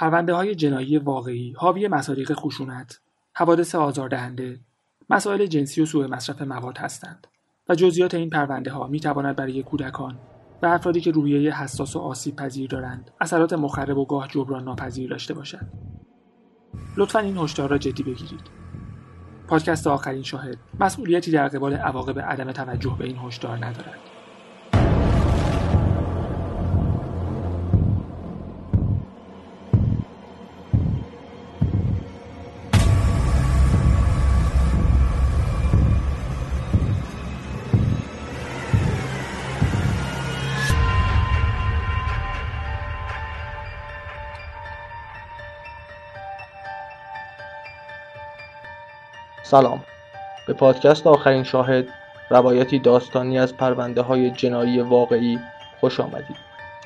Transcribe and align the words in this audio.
پرونده 0.00 0.34
های 0.34 0.54
جنایی 0.54 0.98
واقعی 0.98 1.52
حاوی 1.52 1.88
مصادیق 1.88 2.32
خشونت، 2.32 3.00
حوادث 3.34 3.74
آزاردهنده، 3.74 4.60
مسائل 5.10 5.46
جنسی 5.46 5.82
و 5.82 5.86
سوء 5.86 6.06
مصرف 6.06 6.42
مواد 6.42 6.78
هستند 6.78 7.26
و 7.68 7.74
جزئیات 7.74 8.14
این 8.14 8.30
پرونده 8.30 8.70
ها 8.70 8.86
می 8.86 9.00
تواند 9.00 9.36
برای 9.36 9.62
کودکان 9.62 10.18
و 10.62 10.66
افرادی 10.66 11.00
که 11.00 11.10
روحیه 11.10 11.62
حساس 11.62 11.96
و 11.96 11.98
آسیب 11.98 12.36
پذیر 12.36 12.70
دارند 12.70 13.10
اثرات 13.20 13.52
مخرب 13.52 13.98
و 13.98 14.04
گاه 14.04 14.28
جبران 14.28 14.64
ناپذیر 14.64 15.10
داشته 15.10 15.34
باشد. 15.34 15.66
لطفا 16.96 17.18
این 17.18 17.38
هشدار 17.38 17.70
را 17.70 17.78
جدی 17.78 18.02
بگیرید. 18.02 18.50
پادکست 19.48 19.86
آخرین 19.86 20.22
شاهد 20.22 20.56
مسئولیتی 20.80 21.30
در 21.30 21.48
قبال 21.48 21.74
عواقب 21.74 22.18
عدم 22.18 22.52
توجه 22.52 22.96
به 22.98 23.04
این 23.04 23.16
هشدار 23.16 23.56
ندارد. 23.56 24.09
سلام. 49.50 49.84
به 50.46 50.52
پادکست 50.52 51.06
آخرین 51.06 51.44
شاهد 51.44 51.84
روایتی 52.30 52.78
داستانی 52.78 53.38
از 53.38 53.56
پرونده 53.56 54.02
های 54.02 54.30
جنایی 54.30 54.80
واقعی 54.80 55.38
خوش 55.80 56.00
آمدید. 56.00 56.36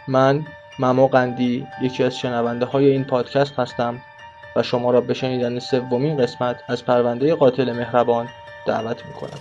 من 0.09 0.47
ممو 0.79 1.09
قندی 1.09 1.67
یکی 1.83 2.05
از 2.05 2.19
شنونده 2.19 2.67
های 2.67 2.91
این 2.91 3.05
پادکست 3.05 3.59
هستم 3.59 4.01
و 4.57 4.63
شما 4.63 4.91
را 4.91 5.01
به 5.01 5.15
شنیدن 5.15 5.59
سومین 5.59 6.17
قسمت 6.17 6.57
از 6.69 6.85
پرونده 6.85 7.35
قاتل 7.35 7.73
مهربان 7.73 8.29
دعوت 8.67 9.07
می 9.07 9.13
کنم 9.13 9.39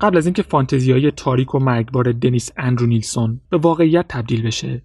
قبل 0.00 0.16
از 0.16 0.26
اینکه 0.26 0.44
های 0.92 1.10
تاریک 1.10 1.54
و 1.54 1.58
مرگبار 1.58 2.12
دنیس 2.12 2.50
اندرو 2.56 2.86
نیلسون 2.86 3.40
به 3.50 3.56
واقعیت 3.56 4.08
تبدیل 4.08 4.42
بشه. 4.42 4.82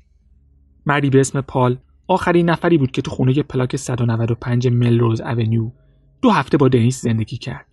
مردی 0.85 1.09
به 1.09 1.19
اسم 1.19 1.41
پال 1.41 1.77
آخرین 2.07 2.49
نفری 2.49 2.77
بود 2.77 2.91
که 2.91 3.01
تو 3.01 3.11
خونه 3.11 3.43
پلاک 3.43 3.75
195 3.75 4.67
ملروز 4.67 5.21
اونیو 5.21 5.71
دو 6.21 6.29
هفته 6.29 6.57
با 6.57 6.67
دنیس 6.67 7.01
زندگی 7.01 7.37
کرد. 7.37 7.65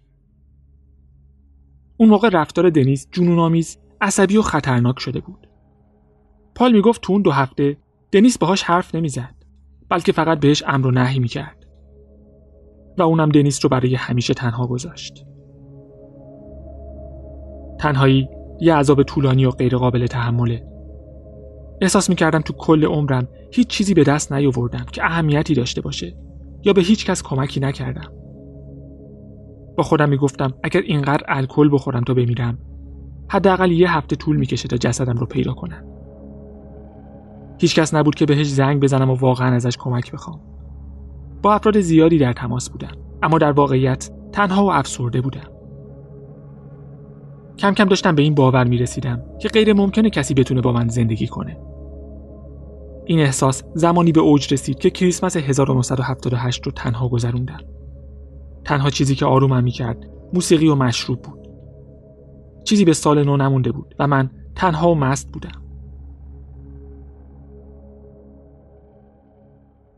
اون 1.97 2.09
موقع 2.09 2.29
رفتار 2.29 2.71
دنیس 2.71 3.09
جنونآمیز 3.13 3.79
عصبی 4.01 4.37
و 4.37 4.43
خطرناک 4.43 4.99
شده 4.99 5.21
بود. 5.21 5.47
پال 6.55 6.73
می‌گفت 6.73 7.01
تو 7.01 7.13
اون 7.13 7.23
دو 7.23 7.31
هفته 7.31 7.77
دنیس 8.13 8.39
باهاش 8.39 8.63
حرف 8.63 8.95
نمی‌زد 8.95 9.35
بلکه 9.89 10.13
فقط 10.13 10.41
بهش 10.41 10.63
امر 10.67 10.87
و 10.87 10.91
نهی 10.91 11.19
می‌کرد. 11.19 11.67
و 12.99 13.03
اونم 13.03 13.29
دنیس 13.29 13.65
رو 13.65 13.69
برای 13.69 13.95
همیشه 13.95 14.35
تنها 14.35 14.67
گذاشت. 14.67 15.27
تنهایی 17.81 18.29
یه 18.61 18.75
عذاب 18.75 19.03
طولانی 19.03 19.45
و 19.45 19.51
غیرقابل 19.51 20.07
تحمله. 20.07 20.67
احساس 21.81 22.11
می‌کردم 22.11 22.41
تو 22.41 22.53
کل 22.53 22.85
عمرم 22.85 23.29
هیچ 23.53 23.67
چیزی 23.67 23.95
به 23.95 24.05
دست 24.05 24.33
نیاوردم 24.33 24.85
که 24.93 25.05
اهمیتی 25.05 25.55
داشته 25.55 25.81
باشه 25.81 26.17
یا 26.65 26.73
به 26.73 26.81
هیچ 26.81 27.07
کس 27.07 27.23
کمکی 27.23 27.61
نکردم. 27.61 28.13
با 29.77 29.83
خودم 29.83 30.09
می‌گفتم 30.09 30.55
اگر 30.63 30.81
اینقدر 30.81 31.25
الکل 31.29 31.71
بخورم 31.73 32.05
تا 32.05 32.15
بمیرم 32.15 32.59
حداقل 33.29 33.71
یه 33.71 33.97
هفته 33.97 34.17
طول 34.17 34.37
می‌کشه 34.37 34.69
تا 34.69 34.77
جسدم 34.77 35.17
رو 35.17 35.27
پیدا 35.27 35.53
کنم. 35.53 35.85
هیچ 37.59 37.75
کس 37.75 37.95
نبود 37.95 38.15
که 38.15 38.27
بهش 38.27 38.47
زنگ 38.47 38.83
بزنم 38.83 39.11
و 39.11 39.15
واقعا 39.15 39.55
ازش 39.55 39.77
کمک 39.77 40.13
بخوام. 40.13 40.41
با 41.43 41.55
افراد 41.55 41.81
زیادی 41.81 42.19
در 42.19 42.33
تماس 42.33 42.71
بودم 42.71 42.93
اما 43.23 43.39
در 43.39 43.53
واقعیت 43.53 44.11
تنها 44.33 44.65
و 44.65 44.73
افسرده 44.73 45.21
بودم. 45.21 45.60
کم 47.61 47.75
کم 47.75 47.85
داشتم 47.85 48.15
به 48.15 48.23
این 48.23 48.35
باور 48.35 48.65
می 48.65 48.79
رسیدم 48.79 49.23
که 49.41 49.49
غیر 49.49 49.73
ممکنه 49.73 50.11
کسی 50.11 50.35
بتونه 50.35 50.61
با 50.61 50.73
من 50.73 50.89
زندگی 50.89 51.27
کنه. 51.27 51.57
این 53.05 53.21
احساس 53.21 53.63
زمانی 53.75 54.13
به 54.13 54.21
اوج 54.21 54.53
رسید 54.53 54.79
که 54.79 54.91
کریسمس 54.91 55.37
1978 55.37 56.67
رو 56.67 56.73
تنها 56.73 57.09
گذروندم. 57.09 57.61
تنها 58.65 58.91
چیزی 58.91 59.15
که 59.15 59.27
آرومم 59.27 59.65
می 59.65 59.71
کرد 59.71 60.11
موسیقی 60.33 60.69
و 60.69 60.75
مشروب 60.75 61.23
بود. 61.23 61.49
چیزی 62.65 62.85
به 62.85 62.93
سال 62.93 63.25
نو 63.25 63.37
نمونده 63.37 63.73
بود 63.73 63.95
و 63.99 64.07
من 64.07 64.31
تنها 64.55 64.91
و 64.91 64.95
مست 64.95 65.33
بودم. 65.33 65.63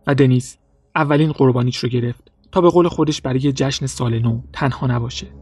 و 0.06 0.14
دنیز 0.14 0.58
اولین 0.94 1.32
قربانیش 1.32 1.76
رو 1.76 1.88
گرفت 1.88 2.32
تا 2.52 2.60
به 2.60 2.70
قول 2.70 2.88
خودش 2.88 3.20
برای 3.20 3.52
جشن 3.52 3.86
سال 3.86 4.18
نو 4.18 4.40
تنها 4.52 4.86
نباشه. 4.86 5.41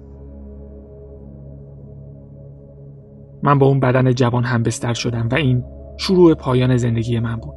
من 3.42 3.58
با 3.58 3.66
اون 3.66 3.80
بدن 3.80 4.14
جوان 4.14 4.44
هم 4.44 4.62
بستر 4.62 4.94
شدم 4.94 5.28
و 5.28 5.34
این 5.34 5.64
شروع 5.96 6.34
پایان 6.34 6.76
زندگی 6.76 7.18
من 7.18 7.36
بود. 7.36 7.54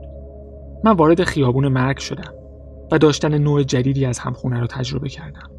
من 0.83 0.91
وارد 0.91 1.23
خیابون 1.23 1.67
مرگ 1.67 1.97
شدم 1.97 2.33
و 2.91 2.97
داشتن 2.97 3.37
نوع 3.37 3.63
جدیدی 3.63 4.05
از 4.05 4.19
همخونه 4.19 4.59
رو 4.59 4.67
تجربه 4.67 5.09
کردم. 5.09 5.49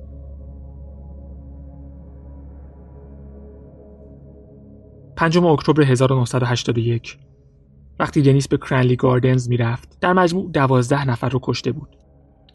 پنجم 5.17 5.47
اکتبر 5.47 5.83
1981 5.83 7.19
وقتی 7.99 8.23
دنیس 8.23 8.49
به 8.49 8.57
کرنلی 8.57 8.97
گاردنز 8.97 9.49
می‌رفت 9.49 10.01
در 10.01 10.13
مجموع 10.13 10.51
دوازده 10.51 11.09
نفر 11.09 11.29
رو 11.29 11.41
کشته 11.43 11.73
بود 11.73 11.97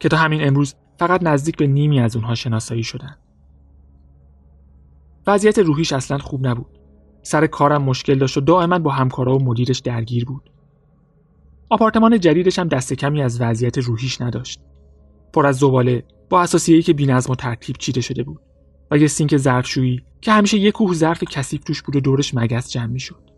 که 0.00 0.08
تا 0.08 0.16
همین 0.16 0.46
امروز 0.46 0.74
فقط 0.98 1.22
نزدیک 1.22 1.56
به 1.56 1.66
نیمی 1.66 2.00
از 2.00 2.16
اونها 2.16 2.34
شناسایی 2.34 2.82
شدن. 2.82 3.16
وضعیت 5.26 5.58
روحیش 5.58 5.92
اصلا 5.92 6.18
خوب 6.18 6.46
نبود. 6.46 6.79
سر 7.22 7.46
کارم 7.46 7.82
مشکل 7.82 8.18
داشت 8.18 8.36
و 8.36 8.40
دائما 8.40 8.78
با 8.78 8.90
همکارا 8.90 9.36
و 9.36 9.44
مدیرش 9.44 9.78
درگیر 9.78 10.24
بود. 10.24 10.50
آپارتمان 11.70 12.20
جدیدش 12.20 12.58
هم 12.58 12.68
دست 12.68 12.92
کمی 12.92 13.22
از 13.22 13.40
وضعیت 13.40 13.78
روحیش 13.78 14.20
نداشت. 14.20 14.60
پر 15.32 15.46
از 15.46 15.58
زباله 15.58 16.04
با 16.30 16.42
اساسیه‌ای 16.42 16.82
که 16.82 16.92
بی‌نظم 16.92 17.32
و 17.32 17.34
ترتیب 17.34 17.76
چیده 17.76 18.00
شده 18.00 18.22
بود 18.22 18.40
و 18.90 18.98
یه 18.98 19.06
سینک 19.06 19.36
ظرفشویی 19.36 20.02
که 20.20 20.32
همیشه 20.32 20.58
یک 20.58 20.74
کوه 20.74 20.94
ظرف 20.94 21.24
کثیف 21.24 21.64
توش 21.64 21.82
بود 21.82 21.96
و 21.96 22.00
دورش 22.00 22.34
مگس 22.34 22.70
جمع 22.70 22.86
می‌شد. 22.86 23.30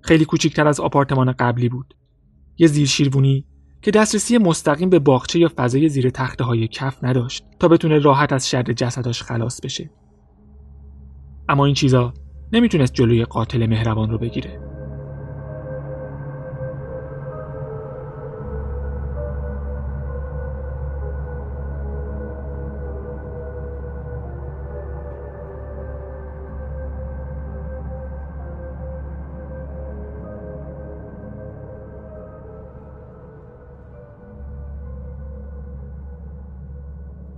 خیلی 0.00 0.24
کوچکتر 0.24 0.68
از 0.68 0.80
آپارتمان 0.80 1.32
قبلی 1.32 1.68
بود. 1.68 1.94
یه 2.58 2.66
زیر 2.66 2.86
شیروونی 2.86 3.44
که 3.82 3.90
دسترسی 3.90 4.38
مستقیم 4.38 4.90
به 4.90 4.98
باغچه 4.98 5.38
یا 5.38 5.50
فضای 5.56 5.88
زیر 5.88 6.10
تخته 6.10 6.44
های 6.44 6.68
کف 6.68 7.04
نداشت 7.04 7.44
تا 7.60 7.68
بتونه 7.68 7.98
راحت 7.98 8.32
از 8.32 8.48
شر 8.48 8.62
جسداش 8.62 9.22
خلاص 9.22 9.60
بشه. 9.60 9.90
اما 11.50 11.64
این 11.64 11.74
چیزا 11.74 12.14
نمی‌تونست 12.52 12.94
جلوی 12.94 13.24
قاتل 13.24 13.66
مهربان 13.66 14.10
رو 14.10 14.18
بگیره. 14.18 14.60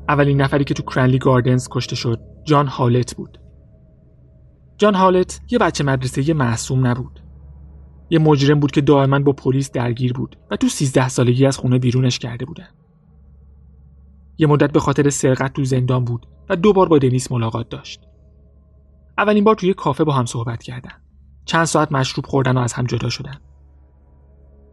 اولین 0.09 0.41
نفری 0.41 0.65
که 0.65 0.75
تو 0.75 0.83
کرنلی 0.83 1.19
گاردنز 1.19 1.69
کشته 1.71 1.97
شد 1.97 2.21
جان 2.45 2.67
هالت 2.67 3.17
بود. 3.17 3.42
جان 4.83 4.95
هالت 4.95 5.41
یه 5.51 5.59
بچه 5.59 5.85
مدرسه 5.85 6.29
یه 6.29 6.35
معصوم 6.35 6.87
نبود. 6.87 7.21
یه 8.11 8.19
مجرم 8.19 8.61
بود 8.61 8.71
که 8.71 8.81
دائما 8.81 9.19
با 9.19 9.33
پلیس 9.33 9.71
درگیر 9.71 10.13
بود 10.13 10.37
و 10.51 10.57
تو 10.57 10.69
13 10.69 11.09
سالگی 11.09 11.47
از 11.47 11.57
خونه 11.57 11.79
بیرونش 11.79 12.19
کرده 12.19 12.45
بودن. 12.45 12.69
یه 14.39 14.47
مدت 14.47 14.73
به 14.73 14.81
خاطر 14.81 15.11
سرقت 15.11 15.53
تو 15.53 15.65
زندان 15.65 16.05
بود 16.05 16.27
و 16.49 16.57
دو 16.57 16.73
بار 16.73 16.89
با 16.89 16.99
دنیس 16.99 17.33
ملاقات 17.33 17.69
داشت. 17.69 18.01
اولین 19.19 19.45
بار 19.45 19.55
توی 19.55 19.75
کافه 19.75 20.05
با 20.05 20.13
هم 20.13 20.27
صحبت 20.27 20.63
کردن. 20.63 21.03
چند 21.45 21.65
ساعت 21.65 21.93
مشروب 21.93 22.27
خوردن 22.27 22.57
و 22.57 22.61
از 22.61 22.73
هم 22.73 22.85
جدا 22.85 23.09
شدن. 23.09 23.41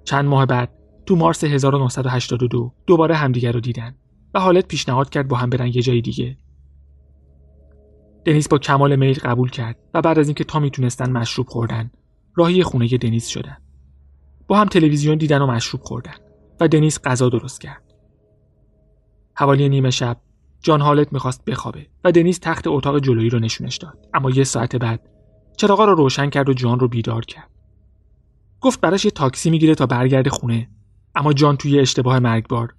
چند 0.04 0.26
ماه 0.26 0.46
بعد 0.46 0.72
تو 1.06 1.16
مارس 1.16 1.44
1982 1.44 2.74
دوباره 2.88 3.16
همدیگر 3.16 3.52
رو 3.52 3.60
دیدن 3.60 3.96
و 4.34 4.40
حالت 4.40 4.68
پیشنهاد 4.68 5.10
کرد 5.10 5.28
با 5.28 5.38
هم 5.38 5.50
برن 5.50 5.68
یه 5.68 5.82
جای 5.82 6.02
دیگه. 6.02 6.38
دنیس 8.26 8.48
با 8.48 8.58
کمال 8.58 8.96
میل 8.96 9.20
قبول 9.20 9.50
کرد 9.50 9.78
و 9.94 10.02
بعد 10.02 10.20
از 10.20 10.28
اینکه 10.28 10.44
تا 10.44 10.60
می‌تونستن 10.60 11.12
مشروب 11.12 11.48
خوردن 11.48 11.92
راهی 12.36 12.64
خونه 12.64 12.88
دنیس 12.88 13.28
شدن. 13.28 13.58
با 14.48 14.58
هم 14.58 14.68
تلویزیون 14.68 15.18
دیدن 15.18 15.42
و 15.42 15.48
مشروب 15.48 15.82
خوردن 15.82 16.16
و 16.60 16.68
دنیس 16.68 17.00
غذا 17.04 17.30
درست 17.30 17.62
کرد. 17.62 17.84
حوالی 19.36 19.70
نیمه 19.70 19.90
شب 19.90 20.18
جان 20.62 20.82
هالت 20.82 21.14
می‌خواست 21.14 21.46
بخوابه 21.46 21.88
و 22.04 22.12
دنیس 22.12 22.40
تخت 22.42 22.68
اتاق 22.68 23.00
جلویی 23.00 23.30
رو 23.30 23.40
نشونش 23.40 23.78
داد 23.78 24.08
اما 24.14 24.30
یه 24.30 24.44
ساعت 24.44 24.76
بعد 24.76 25.10
چراغا 25.58 25.86
رو 25.86 25.96
روشن 25.96 26.30
کرد 26.30 26.50
و 26.50 26.54
جان 26.54 26.80
رو 26.80 26.88
بیدار 26.88 27.26
کرد 27.26 27.50
گفت 28.62 28.82
براش 28.82 29.06
یه 29.06 29.12
تاکسی 29.12 29.50
می‌گیره 29.50 29.76
تا 29.76 29.86
برگرده 29.86 30.30
خونه 30.30 30.70
اما 31.16 31.34
جان 31.34 31.58
توی 31.58 31.80
اشتباه 31.80 32.20
مرگبار 32.20 32.74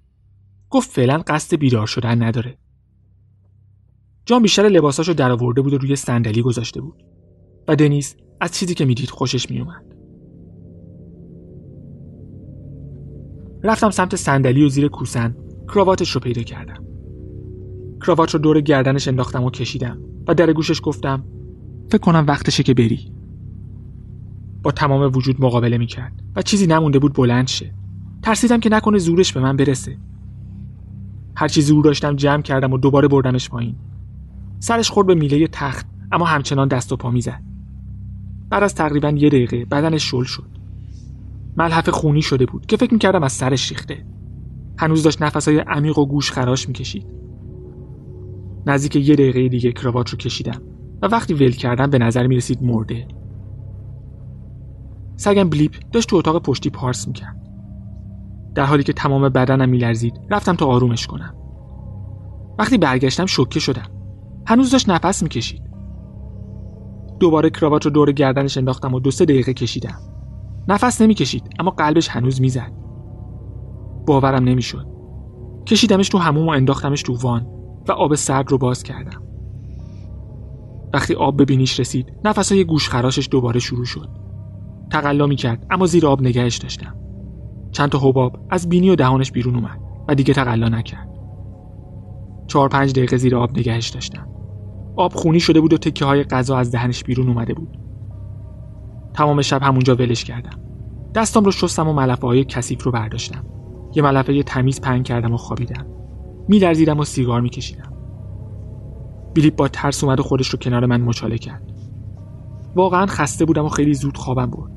گفت 0.69 0.89
فعلا 0.89 1.23
قصد 1.27 1.57
بیدار 1.57 1.87
شدن 1.87 2.23
نداره 2.23 2.57
جان 4.25 4.41
بیشتر 4.41 4.63
لباساشو 4.63 5.13
درآورده 5.13 5.61
بود 5.61 5.73
و 5.73 5.77
روی 5.77 5.95
صندلی 5.95 6.41
گذاشته 6.41 6.81
بود. 6.81 7.03
و 7.67 7.75
دنیس 7.75 8.15
از 8.41 8.51
چیزی 8.51 8.73
که 8.73 8.85
می‌دید 8.85 9.09
خوشش 9.09 9.51
میومد. 9.51 9.85
رفتم 13.63 13.89
سمت 13.89 14.15
صندلی 14.15 14.65
و 14.65 14.69
زیر 14.69 14.87
کوسن 14.87 15.35
کراواتش 15.67 16.11
رو 16.11 16.21
پیدا 16.21 16.41
کردم. 16.41 16.85
کراوات 18.05 18.33
رو 18.33 18.39
دور 18.39 18.61
گردنش 18.61 19.07
انداختم 19.07 19.43
و 19.43 19.49
کشیدم 19.49 19.97
و 20.27 20.33
در 20.33 20.53
گوشش 20.53 20.81
گفتم 20.83 21.23
فکر 21.89 22.01
کنم 22.01 22.25
وقتشه 22.27 22.63
که 22.63 22.73
بری. 22.73 23.11
با 24.63 24.71
تمام 24.71 25.11
وجود 25.15 25.41
مقابله 25.41 25.77
می‌کرد 25.77 26.23
و 26.35 26.41
چیزی 26.41 26.67
نمونده 26.67 26.99
بود 26.99 27.13
بلند 27.13 27.47
شه. 27.47 27.73
ترسیدم 28.21 28.59
که 28.59 28.69
نکنه 28.69 28.97
زورش 28.97 29.33
به 29.33 29.39
من 29.39 29.57
برسه. 29.57 29.97
هرچی 31.35 31.61
زور 31.61 31.83
داشتم 31.83 32.15
جمع 32.15 32.41
کردم 32.41 32.73
و 32.73 32.77
دوباره 32.77 33.07
بردمش 33.07 33.49
پایین. 33.49 33.75
سرش 34.63 34.89
خورد 34.89 35.07
به 35.07 35.15
میله 35.15 35.47
تخت 35.47 35.87
اما 36.11 36.25
همچنان 36.25 36.67
دست 36.67 36.91
و 36.91 36.95
پا 36.95 37.11
می‌زد. 37.11 37.43
بعد 38.49 38.63
از 38.63 38.75
تقریبا 38.75 39.09
یه 39.09 39.29
دقیقه 39.29 39.65
بدنش 39.65 40.03
شل 40.11 40.23
شد. 40.23 40.47
ملحف 41.57 41.89
خونی 41.89 42.21
شده 42.21 42.45
بود 42.45 42.65
که 42.65 42.77
فکر 42.77 42.93
می‌کردم 42.93 43.23
از 43.23 43.33
سرش 43.33 43.69
ریخته. 43.69 44.05
هنوز 44.77 45.03
داشت 45.03 45.21
نفسهای 45.21 45.59
عمیق 45.59 45.99
و 45.99 46.05
گوش 46.05 46.31
خراش 46.31 46.67
می‌کشید. 46.67 47.05
نزدیک 48.65 48.95
یه 48.95 49.15
دقیقه 49.15 49.49
دیگه 49.49 49.71
کراوات 49.71 50.09
رو 50.09 50.17
کشیدم 50.17 50.61
و 51.01 51.07
وقتی 51.07 51.33
ول 51.33 51.51
کردم 51.51 51.89
به 51.89 51.97
نظر 51.97 52.27
می‌رسید 52.27 52.63
مرده. 52.63 53.07
سگم 55.15 55.49
بلیپ 55.49 55.75
داشت 55.91 56.09
تو 56.09 56.15
اتاق 56.15 56.41
پشتی 56.41 56.69
پارس 56.69 57.07
می‌کرد. 57.07 57.49
در 58.55 58.65
حالی 58.65 58.83
که 58.83 58.93
تمام 58.93 59.29
بدنم 59.29 59.69
میلرزید 59.69 60.13
رفتم 60.29 60.55
تا 60.55 60.65
آرومش 60.65 61.07
کنم. 61.07 61.35
وقتی 62.59 62.77
برگشتم 62.77 63.25
شوکه 63.25 63.59
شدم. 63.59 64.00
هنوز 64.51 64.71
داشت 64.71 64.89
نفس 64.89 65.23
می‌کشید. 65.23 65.61
دوباره 67.19 67.49
کراوات 67.49 67.85
رو 67.85 67.91
دور 67.91 68.11
گردنش 68.11 68.57
انداختم 68.57 68.93
و 68.93 68.99
دو 68.99 69.11
سه 69.11 69.25
دقیقه 69.25 69.53
کشیدم. 69.53 69.99
نفس 70.67 71.01
نمی‌کشید 71.01 71.49
اما 71.59 71.71
قلبش 71.71 72.09
هنوز 72.09 72.41
می‌زد. 72.41 72.71
باورم 74.07 74.43
نمی‌شد. 74.43 74.87
کشیدمش 75.65 76.09
تو 76.09 76.17
هموم 76.17 76.47
و 76.47 76.49
انداختمش 76.49 77.01
تو 77.01 77.17
وان 77.17 77.47
و 77.87 77.91
آب 77.91 78.15
سرد 78.15 78.51
رو 78.51 78.57
باز 78.57 78.83
کردم. 78.83 79.23
وقتی 80.93 81.13
آب 81.13 81.37
به 81.37 81.45
بینیش 81.45 81.79
رسید 81.79 82.13
گوش 82.67 82.89
خراشش 82.89 83.27
دوباره 83.31 83.59
شروع 83.59 83.85
شد. 83.85 84.09
تقلا 84.91 85.27
می 85.27 85.35
کرد 85.35 85.65
اما 85.69 85.85
زیر 85.85 86.07
آب 86.07 86.21
نگهش 86.21 86.57
داشتم. 86.57 86.95
چند 87.71 87.89
تا 87.89 87.99
حباب 87.99 88.37
از 88.49 88.69
بینی 88.69 88.89
و 88.89 88.95
دهانش 88.95 89.31
بیرون 89.31 89.55
اومد 89.55 89.79
و 90.07 90.15
دیگه 90.15 90.33
تقلا 90.33 90.69
نکرد. 90.69 91.09
چهار 92.47 92.69
پنج 92.69 92.91
دقیقه 92.91 93.17
زیر 93.17 93.35
آب 93.35 93.59
نگهش 93.59 93.89
داشتم. 93.89 94.30
آب 95.01 95.13
خونی 95.13 95.39
شده 95.39 95.61
بود 95.61 95.73
و 95.73 95.77
تکه 95.77 96.05
های 96.05 96.23
غذا 96.23 96.57
از 96.57 96.71
دهنش 96.71 97.03
بیرون 97.03 97.27
اومده 97.27 97.53
بود. 97.53 97.77
تمام 99.13 99.41
شب 99.41 99.63
همونجا 99.63 99.95
ولش 99.95 100.23
کردم. 100.23 100.59
دستم 101.15 101.43
رو 101.43 101.51
شستم 101.51 101.87
و 101.87 101.93
ملفه 101.93 102.27
های 102.27 102.43
کثیف 102.43 102.83
رو 102.83 102.91
برداشتم. 102.91 103.45
یه 103.95 104.03
ملفه 104.03 104.43
تمیز 104.43 104.81
پنگ 104.81 105.03
کردم 105.03 105.33
و 105.33 105.37
خوابیدم. 105.37 105.85
میلرزیدم 106.47 106.99
و 106.99 107.03
سیگار 107.03 107.41
میکشیدم. 107.41 107.93
بیلیپ 109.33 109.55
با 109.55 109.67
ترس 109.67 110.03
اومد 110.03 110.19
و 110.19 110.23
خودش 110.23 110.49
رو 110.49 110.59
کنار 110.59 110.85
من 110.85 111.01
مچاله 111.01 111.37
کرد. 111.37 111.63
واقعا 112.75 113.05
خسته 113.05 113.45
بودم 113.45 113.65
و 113.65 113.69
خیلی 113.69 113.93
زود 113.93 114.17
خوابم 114.17 114.49
برد. 114.51 114.71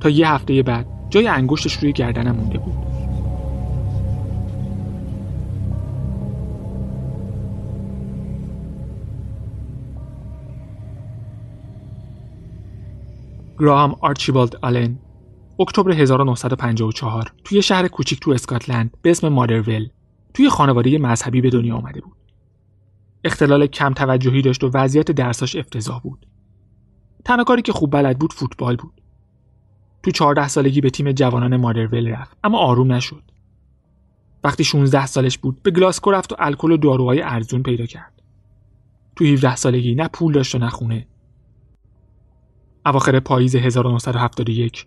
تا 0.00 0.08
یه 0.08 0.28
هفته 0.28 0.62
بعد 0.62 0.86
جای 1.10 1.26
انگشتش 1.26 1.72
روی 1.72 1.92
گردنم 1.92 2.36
مونده 2.36 2.58
بود. 2.58 2.93
گراهام 13.64 13.96
آرچیبالد 14.00 14.56
آلن 14.56 14.98
اکتبر 15.60 15.92
1954 15.92 17.32
توی 17.44 17.62
شهر 17.62 17.88
کوچیک 17.88 18.20
تو 18.20 18.30
اسکاتلند 18.30 18.96
به 19.02 19.10
اسم 19.10 19.28
مادرول 19.28 19.88
توی 20.34 20.48
خانواده 20.48 20.98
مذهبی 20.98 21.40
به 21.40 21.50
دنیا 21.50 21.76
آمده 21.76 22.00
بود. 22.00 22.16
اختلال 23.24 23.66
کم 23.66 23.92
توجهی 23.92 24.42
داشت 24.42 24.64
و 24.64 24.70
وضعیت 24.74 25.10
درساش 25.10 25.56
افتضاح 25.56 26.00
بود. 26.00 26.26
تنها 27.24 27.44
کاری 27.44 27.62
که 27.62 27.72
خوب 27.72 27.90
بلد 27.90 28.18
بود 28.18 28.32
فوتبال 28.32 28.76
بود. 28.76 29.00
تو 30.02 30.10
14 30.10 30.48
سالگی 30.48 30.80
به 30.80 30.90
تیم 30.90 31.12
جوانان 31.12 31.56
مادرول 31.56 32.08
رفت 32.08 32.36
اما 32.44 32.58
آروم 32.58 32.92
نشد. 32.92 33.22
وقتی 34.44 34.64
16 34.64 35.06
سالش 35.06 35.38
بود 35.38 35.62
به 35.62 35.70
گلاسکو 35.70 36.10
رفت 36.10 36.32
و 36.32 36.36
الکل 36.38 36.72
و 36.72 36.76
داروهای 36.76 37.22
ارزون 37.22 37.62
پیدا 37.62 37.86
کرد. 37.86 38.22
تو 39.16 39.24
17 39.24 39.56
سالگی 39.56 39.94
نه 39.94 40.08
پول 40.08 40.32
داشت 40.32 40.54
و 40.54 40.58
نه 40.58 40.68
خونه. 40.68 41.06
اواخر 42.86 43.20
پاییز 43.20 43.56
1971 43.56 44.86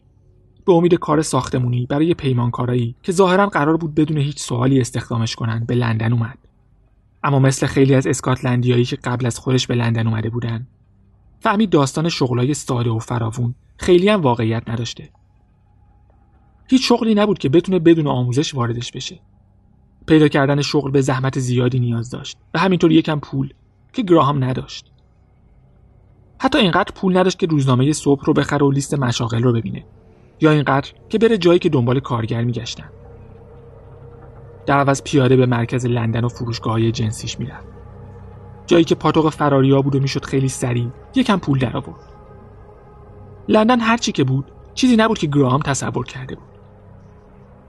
به 0.65 0.73
امید 0.73 0.93
کار 0.93 1.21
ساختمونی 1.21 1.85
برای 1.85 2.13
پیمانکارایی 2.13 2.95
که 3.03 3.11
ظاهرا 3.11 3.47
قرار 3.47 3.77
بود 3.77 3.95
بدون 3.95 4.17
هیچ 4.17 4.39
سوالی 4.39 4.81
استخدامش 4.81 5.35
کنن 5.35 5.65
به 5.67 5.75
لندن 5.75 6.13
اومد. 6.13 6.37
اما 7.23 7.39
مثل 7.39 7.67
خیلی 7.67 7.95
از 7.95 8.07
اسکاتلندیایی 8.07 8.85
که 8.85 8.95
قبل 8.95 9.25
از 9.25 9.39
خودش 9.39 9.67
به 9.67 9.75
لندن 9.75 10.07
اومده 10.07 10.29
بودن 10.29 10.67
فهمید 11.39 11.69
داستان 11.69 12.09
شغلای 12.09 12.53
ساده 12.53 12.89
و 12.89 12.99
فراوون 12.99 13.55
خیلی 13.77 14.09
هم 14.09 14.21
واقعیت 14.21 14.69
نداشته. 14.69 15.09
هیچ 16.69 16.87
شغلی 16.87 17.15
نبود 17.15 17.37
که 17.37 17.49
بتونه 17.49 17.79
بدون 17.79 18.07
آموزش 18.07 18.55
واردش 18.55 18.91
بشه. 18.91 19.19
پیدا 20.07 20.27
کردن 20.27 20.61
شغل 20.61 20.91
به 20.91 21.01
زحمت 21.01 21.39
زیادی 21.39 21.79
نیاز 21.79 22.09
داشت 22.09 22.37
و 22.53 22.59
همینطور 22.59 22.91
یکم 22.91 23.19
پول 23.19 23.53
که 23.93 24.01
گراهام 24.01 24.43
نداشت. 24.43 24.91
حتی 26.39 26.57
اینقدر 26.57 26.91
پول 26.95 27.17
نداشت 27.17 27.39
که 27.39 27.47
روزنامه 27.47 27.93
صبح 27.93 28.25
رو 28.25 28.33
بخره 28.33 28.65
و 28.65 28.71
لیست 28.71 28.93
مشاغل 28.93 29.43
رو 29.43 29.53
ببینه. 29.53 29.85
یا 30.41 30.51
اینقدر 30.51 30.91
که 31.09 31.17
بره 31.17 31.37
جایی 31.37 31.59
که 31.59 31.69
دنبال 31.69 31.99
کارگر 31.99 32.43
میگشتن. 32.43 32.89
در 34.65 34.79
عوض 34.79 35.01
پیاده 35.03 35.35
به 35.35 35.45
مرکز 35.45 35.85
لندن 35.85 36.23
و 36.23 36.27
فروشگاه 36.27 36.73
های 36.73 36.91
جنسیش 36.91 37.39
می‌رفت. 37.39 37.67
جایی 38.65 38.83
که 38.83 38.95
پاتوق 38.95 39.29
فراریا 39.29 39.81
بود 39.81 39.95
و 39.95 39.99
می‌شد 39.99 40.25
خیلی 40.25 40.49
سریع 40.49 40.87
یکم 41.15 41.37
پول 41.37 41.59
در 41.59 41.77
آورد. 41.77 42.13
لندن 43.47 43.79
هرچی 43.79 44.11
که 44.11 44.23
بود 44.23 44.51
چیزی 44.73 44.95
نبود 44.95 45.17
که 45.17 45.27
گراهام 45.27 45.61
تصور 45.61 46.05
کرده 46.05 46.35
بود. 46.35 46.47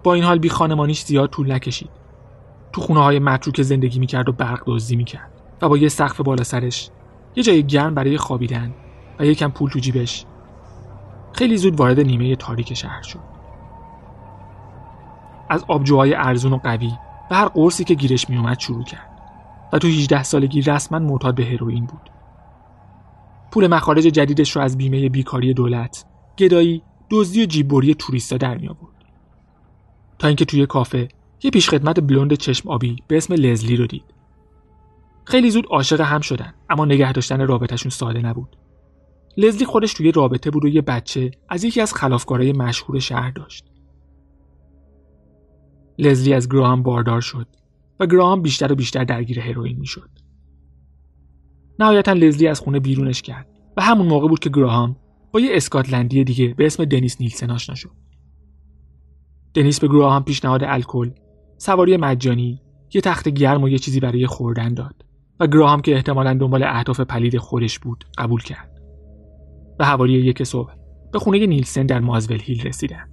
با 0.02 0.14
این 0.14 0.24
حال 0.24 0.38
بی 0.38 0.48
خانمانیش 0.48 1.02
زیاد 1.02 1.30
طول 1.30 1.52
نکشید. 1.52 1.90
تو 2.72 2.80
خونه 2.80 3.00
های 3.00 3.18
متروک 3.18 3.62
زندگی 3.62 3.98
می‌کرد 3.98 4.28
و 4.28 4.32
برق 4.32 4.62
دزدی 4.66 4.96
می‌کرد 4.96 5.30
و 5.62 5.68
با 5.68 5.78
یه 5.78 5.88
سقف 5.88 6.20
بالا 6.20 6.44
سرش 6.44 6.90
یه 7.36 7.42
جای 7.42 7.62
گرم 7.62 7.94
برای 7.94 8.16
خوابیدن 8.16 8.74
و 9.18 9.26
یکم 9.26 9.50
پول 9.50 9.70
تو 9.70 9.78
جیبش. 9.78 10.24
خیلی 11.32 11.56
زود 11.56 11.76
وارد 11.76 12.00
نیمه 12.00 12.36
تاریک 12.36 12.74
شهر 12.74 13.02
شد. 13.02 13.20
از 15.48 15.64
آبجوهای 15.68 16.14
ارزون 16.14 16.52
و 16.52 16.56
قوی 16.56 16.92
و 17.30 17.34
هر 17.34 17.48
قرصی 17.48 17.84
که 17.84 17.94
گیرش 17.94 18.30
میومد 18.30 18.58
شروع 18.58 18.84
کرد 18.84 19.10
و 19.72 19.78
تو 19.78 19.88
18 19.88 20.22
سالگی 20.22 20.62
رسما 20.62 20.98
معتاد 20.98 21.34
به 21.34 21.44
هروئین 21.44 21.86
بود. 21.86 22.10
پول 23.50 23.66
مخارج 23.66 24.02
جدیدش 24.02 24.56
رو 24.56 24.62
از 24.62 24.78
بیمه 24.78 25.08
بیکاری 25.08 25.54
دولت 25.54 26.04
گدایی 26.38 26.82
دزدی 27.10 27.42
و 27.42 27.46
جیببری 27.46 27.94
توریستا 27.94 28.36
در 28.36 28.58
می 28.58 28.68
آورد 28.68 29.04
تا 30.18 30.28
اینکه 30.28 30.44
توی 30.44 30.66
کافه 30.66 31.08
یه 31.42 31.50
پیشخدمت 31.50 32.00
بلوند 32.00 32.34
چشم 32.34 32.68
آبی 32.68 32.96
به 33.08 33.16
اسم 33.16 33.34
لزلی 33.34 33.76
رو 33.76 33.86
دید. 33.86 34.17
خیلی 35.28 35.50
زود 35.50 35.66
عاشق 35.66 36.00
هم 36.00 36.20
شدن 36.20 36.54
اما 36.70 36.84
نگه 36.84 37.12
داشتن 37.12 37.46
رابطهشون 37.46 37.90
ساده 37.90 38.22
نبود 38.22 38.56
لزلی 39.36 39.64
خودش 39.64 39.94
توی 39.94 40.12
رابطه 40.12 40.50
بود 40.50 40.64
و 40.64 40.68
یه 40.68 40.82
بچه 40.82 41.30
از 41.48 41.64
یکی 41.64 41.80
از 41.80 41.94
خلافکارای 41.94 42.52
مشهور 42.52 42.98
شهر 42.98 43.30
داشت. 43.30 43.64
لزلی 45.98 46.34
از 46.34 46.48
گراهام 46.48 46.82
باردار 46.82 47.20
شد 47.20 47.46
و 48.00 48.06
گراهام 48.06 48.42
بیشتر 48.42 48.72
و 48.72 48.74
بیشتر 48.74 49.04
درگیر 49.04 49.40
هروئین 49.40 49.78
می‌شد. 49.78 50.10
نهایتا 51.78 52.12
لزلی 52.12 52.48
از 52.48 52.60
خونه 52.60 52.80
بیرونش 52.80 53.22
کرد 53.22 53.48
و 53.76 53.82
همون 53.82 54.06
موقع 54.06 54.28
بود 54.28 54.38
که 54.38 54.50
گراهام 54.50 54.96
با 55.32 55.40
یه 55.40 55.50
اسکاتلندی 55.52 56.24
دیگه 56.24 56.54
به 56.54 56.66
اسم 56.66 56.84
دنیس 56.84 57.20
نیلسن 57.20 57.50
آشنا 57.50 57.74
شد. 57.74 57.92
دنیس 59.54 59.80
به 59.80 59.88
گراهام 59.88 60.24
پیشنهاد 60.24 60.64
الکل، 60.64 61.10
سواری 61.58 61.96
مجانی، 61.96 62.62
یه 62.94 63.00
تخت 63.00 63.28
گرم 63.28 63.62
و 63.62 63.68
یه 63.68 63.78
چیزی 63.78 64.00
برای 64.00 64.26
خوردن 64.26 64.74
داد 64.74 65.07
و 65.40 65.46
گراهام 65.46 65.80
که 65.80 65.94
احتمالا 65.94 66.34
دنبال 66.34 66.62
اهداف 66.62 67.00
پلید 67.00 67.38
خودش 67.38 67.78
بود 67.78 68.04
قبول 68.18 68.42
کرد. 68.42 68.80
و 69.78 69.84
حوالی 69.84 70.12
یک 70.12 70.44
صبح 70.44 70.72
به 71.12 71.18
خونه 71.18 71.46
نیلسن 71.46 71.86
در 71.86 72.00
مازول 72.00 72.40
هیل 72.42 72.62
رسیدن. 72.62 73.08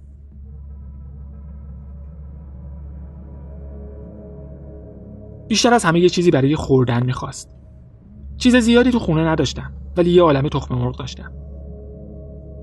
بیشتر 5.48 5.74
از 5.74 5.84
همه 5.84 6.00
یه 6.00 6.08
چیزی 6.08 6.30
برای 6.30 6.56
خوردن 6.56 7.06
می‌خواست. 7.06 7.56
چیز 8.36 8.56
زیادی 8.56 8.90
تو 8.90 8.98
خونه 8.98 9.24
نداشتم 9.24 9.72
ولی 9.96 10.10
یه 10.10 10.22
عالم 10.22 10.48
تخم 10.48 10.74
مرغ 10.74 10.98
داشتم. 10.98 11.32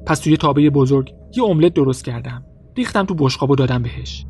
پس 0.05 0.19
توی 0.19 0.37
تابه 0.37 0.69
بزرگ 0.69 1.13
یه 1.37 1.43
املت 1.43 1.73
درست 1.73 2.05
کردم. 2.05 2.45
ریختم 2.77 3.05
تو 3.05 3.13
بشقاب 3.13 3.49
و 3.49 3.55
دادم 3.55 3.83
بهش. 3.83 4.25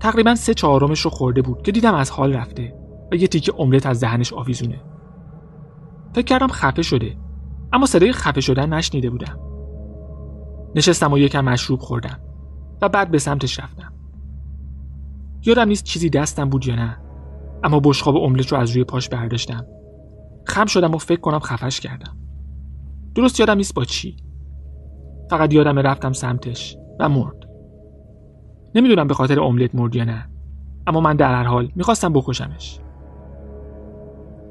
تقریبا 0.00 0.34
سه 0.34 0.54
چهارمش 0.54 1.00
رو 1.00 1.10
خورده 1.10 1.42
بود 1.42 1.62
که 1.62 1.72
دیدم 1.72 1.94
از 1.94 2.10
حال 2.10 2.32
رفته 2.32 2.74
و 3.12 3.14
یه 3.14 3.26
تیکه 3.26 3.52
املت 3.58 3.86
از 3.86 4.00
دهنش 4.00 4.32
آویزونه. 4.32 4.80
فکر 6.12 6.24
کردم 6.24 6.48
خفه 6.48 6.82
شده 6.82 7.16
اما 7.72 7.86
صدای 7.86 8.12
خفه 8.12 8.40
شدن 8.40 8.72
نشنیده 8.72 9.10
بودم. 9.10 9.38
نشستم 10.74 11.12
و 11.12 11.18
یکم 11.18 11.44
مشروب 11.44 11.80
خوردم 11.80 12.20
و 12.82 12.88
بعد 12.88 13.10
به 13.10 13.18
سمتش 13.18 13.60
رفتم. 13.60 13.92
یادم 15.46 15.68
نیست 15.68 15.84
چیزی 15.84 16.10
دستم 16.10 16.48
بود 16.48 16.66
یا 16.66 16.74
نه 16.74 16.96
اما 17.64 17.80
بشقاب 17.80 18.16
املت 18.16 18.52
رو 18.52 18.58
از 18.58 18.70
روی 18.70 18.84
پاش 18.84 19.08
برداشتم 19.08 19.66
خم 20.46 20.66
شدم 20.66 20.94
و 20.94 20.98
فکر 20.98 21.20
کنم 21.20 21.38
خفش 21.38 21.80
کردم 21.80 22.16
درست 23.14 23.40
یادم 23.40 23.56
نیست 23.56 23.74
با 23.74 23.84
چی 23.84 24.16
فقط 25.30 25.54
یادم 25.54 25.78
رفتم 25.78 26.12
سمتش 26.12 26.76
و 27.00 27.08
مرد 27.08 27.36
نمی‌دونم 28.74 29.06
به 29.06 29.14
خاطر 29.14 29.40
املت 29.40 29.74
مرد 29.74 29.96
یا 29.96 30.04
نه 30.04 30.28
اما 30.86 31.00
من 31.00 31.16
در 31.16 31.34
هر 31.34 31.44
حال 31.44 31.72
می‌خواستم 31.76 32.12
بکشمش 32.12 32.80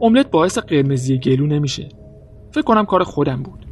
املت 0.01 0.32
باعث 0.32 0.58
قرمزی 0.58 1.18
گلو 1.18 1.48
نمیشه. 1.48 1.89
فکر 2.51 2.62
کنم 2.62 2.86
کار 2.86 3.04
خودم 3.04 3.44
بود. 3.44 3.68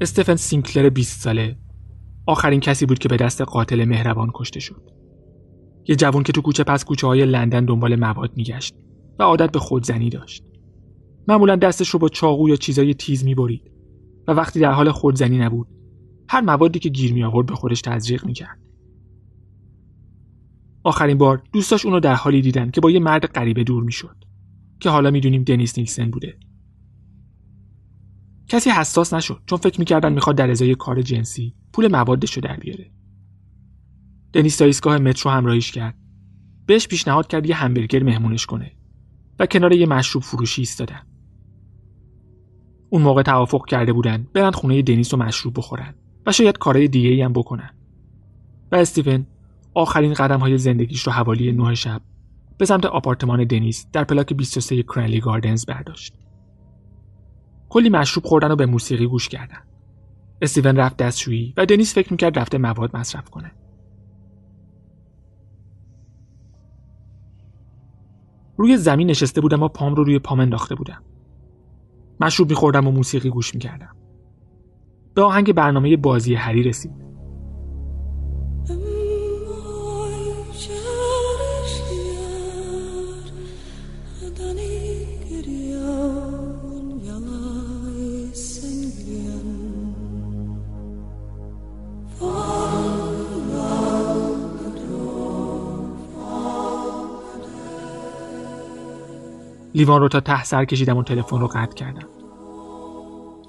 استفن 0.00 0.36
سینکلر 0.36 0.88
20 0.90 1.20
ساله. 1.20 1.56
آخرین 2.26 2.60
کسی 2.60 2.86
بود 2.86 2.98
که 2.98 3.08
به 3.08 3.16
دست 3.16 3.40
قاتل 3.40 3.84
مهربان 3.84 4.30
کشته 4.34 4.60
شد. 4.60 4.90
یه 5.88 5.96
جوان 5.96 6.22
که 6.22 6.32
تو 6.32 6.42
کوچه 6.42 6.64
پس 6.64 6.84
کوچه 6.84 7.06
های 7.06 7.26
لندن 7.26 7.64
دنبال 7.64 7.96
مواد 7.96 8.30
میگشت. 8.36 8.74
و 9.18 9.22
عادت 9.22 9.52
به 9.52 9.58
خودزنی 9.58 10.10
داشت. 10.10 10.44
معمولا 11.28 11.56
دستش 11.56 11.88
رو 11.88 11.98
با 11.98 12.08
چاقو 12.08 12.48
یا 12.48 12.56
چیزای 12.56 12.94
تیز 12.94 13.24
می‌برید 13.24 13.70
و 14.28 14.32
وقتی 14.32 14.60
در 14.60 14.72
حال 14.72 14.90
خودزنی 14.90 15.38
نبود 15.38 15.68
هر 16.28 16.40
موادی 16.40 16.78
که 16.78 16.88
گیر 16.88 17.12
می 17.12 17.24
آورد 17.24 17.46
به 17.46 17.54
خودش 17.54 17.80
تزریق 17.80 18.26
می‌کرد. 18.26 18.58
آخرین 20.84 21.18
بار 21.18 21.42
دوستاش 21.52 21.86
اونو 21.86 22.00
در 22.00 22.14
حالی 22.14 22.42
دیدن 22.42 22.70
که 22.70 22.80
با 22.80 22.90
یه 22.90 22.98
مرد 22.98 23.26
غریبه 23.26 23.64
دور 23.64 23.82
می‌شد 23.82 24.16
که 24.80 24.90
حالا 24.90 25.10
می‌دونیم 25.10 25.44
دنیس 25.44 25.78
نیلسن 25.78 26.10
بوده. 26.10 26.38
کسی 28.48 28.70
حساس 28.70 29.14
نشد 29.14 29.42
چون 29.46 29.58
فکر 29.58 29.78
می‌کردن 29.78 30.12
می‌خواد 30.12 30.36
در 30.36 30.50
ازای 30.50 30.74
کار 30.74 31.02
جنسی 31.02 31.54
پول 31.72 31.88
موادش 31.88 32.32
رو 32.32 32.42
در 32.42 32.56
بیاره 32.56 32.90
دنیس 34.32 34.56
تا 34.56 34.64
ایستگاه 34.64 34.98
مترو 34.98 35.30
همراهیش 35.30 35.72
کرد 35.72 35.98
بهش 36.66 36.88
پیشنهاد 36.88 37.26
کرد 37.26 37.46
یه 37.46 37.54
همبرگر 37.54 38.02
مهمونش 38.02 38.46
کنه 38.46 38.72
و 39.40 39.46
کنار 39.46 39.72
یه 39.72 39.86
مشروب 39.86 40.22
فروشی 40.22 40.62
ایستادن. 40.62 41.00
اون 42.90 43.02
موقع 43.02 43.22
توافق 43.22 43.66
کرده 43.66 43.92
بودن 43.92 44.26
برن 44.32 44.50
خونه 44.50 44.82
دنیس 44.82 45.14
و 45.14 45.16
مشروب 45.16 45.54
بخورن 45.56 45.94
و 46.26 46.32
شاید 46.32 46.58
کارهای 46.58 46.88
دیگه 46.88 47.24
هم 47.24 47.32
بکنن. 47.32 47.70
و 48.72 48.76
استیون 48.76 49.26
آخرین 49.74 50.14
قدم 50.14 50.40
های 50.40 50.58
زندگیش 50.58 51.02
رو 51.02 51.12
حوالی 51.12 51.52
نه 51.52 51.74
شب 51.74 52.02
به 52.58 52.64
سمت 52.64 52.86
آپارتمان 52.86 53.44
دنیس 53.44 53.86
در 53.92 54.04
پلاک 54.04 54.32
23 54.32 54.82
کرنلی 54.82 55.20
گاردنز 55.20 55.66
برداشت. 55.66 56.14
کلی 57.68 57.88
مشروب 57.88 58.24
خوردن 58.24 58.50
و 58.50 58.56
به 58.56 58.66
موسیقی 58.66 59.06
گوش 59.06 59.28
کردن. 59.28 59.62
استیون 60.42 60.76
رفت 60.76 60.96
دستشویی 60.96 61.54
و 61.56 61.66
دنیس 61.66 61.94
فکر 61.94 62.12
می‌کرد 62.12 62.38
رفته 62.38 62.58
مواد 62.58 62.96
مصرف 62.96 63.30
کنه. 63.30 63.52
روی 68.60 68.76
زمین 68.76 69.10
نشسته 69.10 69.40
بودم 69.40 69.62
و 69.62 69.68
پام 69.68 69.94
رو 69.94 70.04
روی 70.04 70.18
پام 70.18 70.40
انداخته 70.40 70.74
بودم. 70.74 71.02
مشروب 72.20 72.50
میخوردم 72.50 72.86
و 72.86 72.90
موسیقی 72.90 73.30
گوش 73.30 73.54
می‌کردم. 73.54 73.96
به 75.14 75.22
آهنگ 75.22 75.52
برنامه 75.52 75.96
بازی 75.96 76.34
هری 76.34 76.62
رسید. 76.62 77.09
لیوان 99.74 100.00
رو 100.00 100.08
تا 100.08 100.20
ته 100.20 100.44
سر 100.44 100.64
کشیدم 100.64 100.96
و 100.96 101.02
تلفن 101.02 101.40
رو 101.40 101.46
قطع 101.46 101.74
کردم. 101.74 102.08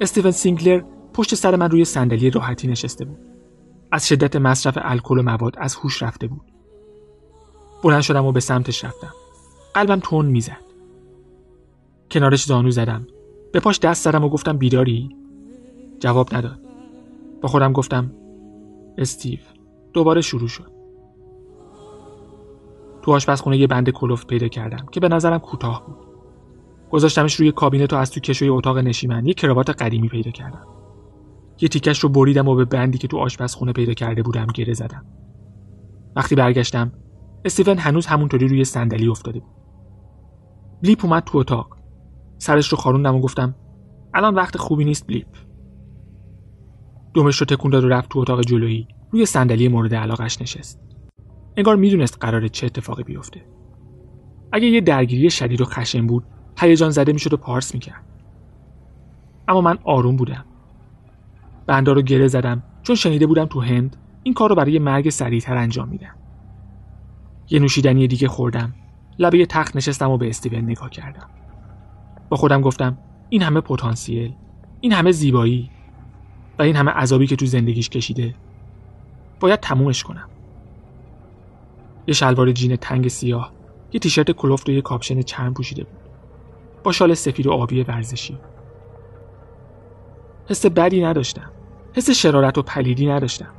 استیون 0.01 0.31
سینکلر 0.31 0.83
پشت 1.13 1.35
سر 1.35 1.55
من 1.55 1.71
روی 1.71 1.85
صندلی 1.85 2.29
راحتی 2.29 2.67
نشسته 2.67 3.05
بود. 3.05 3.19
از 3.91 4.07
شدت 4.07 4.35
مصرف 4.35 4.77
الکل 4.81 5.19
و 5.19 5.23
مواد 5.23 5.55
از 5.57 5.75
هوش 5.75 6.03
رفته 6.03 6.27
بود. 6.27 6.51
بلند 7.83 8.01
شدم 8.01 8.25
و 8.25 8.31
به 8.31 8.39
سمتش 8.39 8.85
رفتم. 8.85 9.13
قلبم 9.73 9.99
تون 9.99 10.25
می‌زد. 10.25 10.63
کنارش 12.11 12.45
زانو 12.45 12.71
زدم. 12.71 13.07
به 13.53 13.59
پاش 13.59 13.79
دست 13.79 14.03
زدم 14.03 14.23
و 14.23 14.29
گفتم 14.29 14.57
بیداری؟ 14.57 15.15
جواب 15.99 16.35
نداد. 16.35 16.59
با 17.41 17.49
خودم 17.49 17.73
گفتم 17.73 18.11
استیو 18.97 19.39
دوباره 19.93 20.21
شروع 20.21 20.47
شد. 20.47 20.71
تو 23.01 23.11
آشپزخونه 23.11 23.57
یه 23.57 23.67
بند 23.67 23.89
کلوفت 23.89 24.27
پیدا 24.27 24.47
کردم 24.47 24.85
که 24.91 24.99
به 24.99 25.07
نظرم 25.07 25.39
کوتاه 25.39 25.85
بود. 25.87 26.10
گذاشتمش 26.91 27.35
روی 27.35 27.51
کابینت 27.51 27.93
و 27.93 27.95
از 27.95 28.11
تو 28.11 28.19
کشوی 28.19 28.49
اتاق 28.49 28.77
نشیمن 28.77 29.25
یه 29.25 29.33
کراوات 29.33 29.69
قدیمی 29.69 30.09
پیدا 30.09 30.31
کردم. 30.31 30.67
یه 31.61 31.69
تیکش 31.69 31.99
رو 31.99 32.09
بریدم 32.09 32.47
و 32.47 32.55
به 32.55 32.65
بندی 32.65 32.97
که 32.97 33.07
تو 33.07 33.17
آشپزخونه 33.17 33.73
پیدا 33.73 33.93
کرده 33.93 34.23
بودم 34.23 34.47
گره 34.53 34.73
زدم. 34.73 35.05
وقتی 36.15 36.35
برگشتم 36.35 36.91
استیون 37.45 37.77
هنوز 37.77 38.05
همونطوری 38.05 38.47
روی 38.47 38.65
صندلی 38.65 39.07
افتاده 39.07 39.39
بود. 39.39 39.51
بلیپ 40.83 41.05
اومد 41.05 41.23
تو 41.23 41.37
اتاق. 41.37 41.77
سرش 42.37 42.69
رو 42.69 42.77
خاروندم 42.77 43.15
و 43.15 43.19
گفتم 43.19 43.55
الان 44.13 44.35
وقت 44.35 44.57
خوبی 44.57 44.85
نیست 44.85 45.07
بلیپ. 45.07 45.27
دومش 47.13 47.37
رو 47.37 47.45
تکون 47.45 47.71
داد 47.71 47.83
و 47.83 47.89
رفت 47.89 48.09
تو 48.09 48.19
اتاق 48.19 48.41
جلویی. 48.41 48.87
روی 49.11 49.25
صندلی 49.25 49.67
مورد 49.67 49.95
علاقش 49.95 50.41
نشست. 50.41 50.81
انگار 51.57 51.75
می‌دونست 51.75 52.17
قراره 52.19 52.49
چه 52.49 52.65
اتفاقی 52.65 53.03
بیفته. 53.03 53.41
اگه 54.51 54.67
یه 54.67 54.81
درگیری 54.81 55.29
شدید 55.29 55.61
و 55.61 55.65
خشن 55.65 56.07
بود 56.07 56.23
هیجان 56.61 56.89
زده 56.89 57.13
می‌شد 57.13 57.33
و 57.33 57.37
پارس 57.37 57.73
می‌کرد. 57.73 58.03
اما 59.47 59.61
من 59.61 59.77
آروم 59.83 60.15
بودم. 60.15 60.45
بندا 61.65 61.93
رو 61.93 62.01
گره 62.01 62.27
زدم. 62.27 62.63
چون 62.83 62.95
شنیده 62.95 63.27
بودم 63.27 63.45
تو 63.45 63.61
هند 63.61 63.97
این 64.23 64.33
کار 64.33 64.49
رو 64.49 64.55
برای 64.55 64.79
مرگ 64.79 65.09
سریعتر 65.09 65.57
انجام 65.57 65.89
میدم. 65.89 66.15
یه 67.49 67.59
نوشیدنی 67.59 68.07
دیگه 68.07 68.27
خوردم. 68.27 68.73
لبه 69.19 69.45
تخت 69.45 69.75
نشستم 69.75 70.09
و 70.09 70.17
به 70.17 70.29
استیون 70.29 70.63
نگاه 70.63 70.89
کردم. 70.89 71.29
با 72.29 72.37
خودم 72.37 72.61
گفتم 72.61 72.97
این 73.29 73.41
همه 73.41 73.61
پتانسیل 73.61 74.33
این 74.81 74.91
همه 74.91 75.11
زیبایی 75.11 75.69
و 76.59 76.61
این 76.61 76.75
همه 76.75 76.91
عذابی 76.91 77.27
که 77.27 77.35
تو 77.35 77.45
زندگیش 77.45 77.89
کشیده 77.89 78.35
باید 79.39 79.59
تمومش 79.59 80.03
کنم. 80.03 80.29
یه 82.07 82.13
شلوار 82.13 82.51
جین 82.51 82.75
تنگ 82.75 83.07
سیاه 83.07 83.51
یه 83.93 83.99
تیشرت 83.99 84.31
کلفت 84.31 84.69
و 84.69 84.71
یه 84.71 84.81
کاپشن 84.81 85.21
چرم 85.21 85.53
پوشیده 85.53 85.83
بود. 85.83 86.00
با 86.83 86.91
شال 86.91 87.13
سفید 87.13 87.47
و 87.47 87.51
آبی 87.51 87.83
ورزشی. 87.83 88.37
حس 90.49 90.65
بدی 90.65 91.03
نداشتم. 91.03 91.51
حس 91.93 92.09
شرارت 92.09 92.57
و 92.57 92.61
پلیدی 92.61 93.07
نداشتم. 93.07 93.51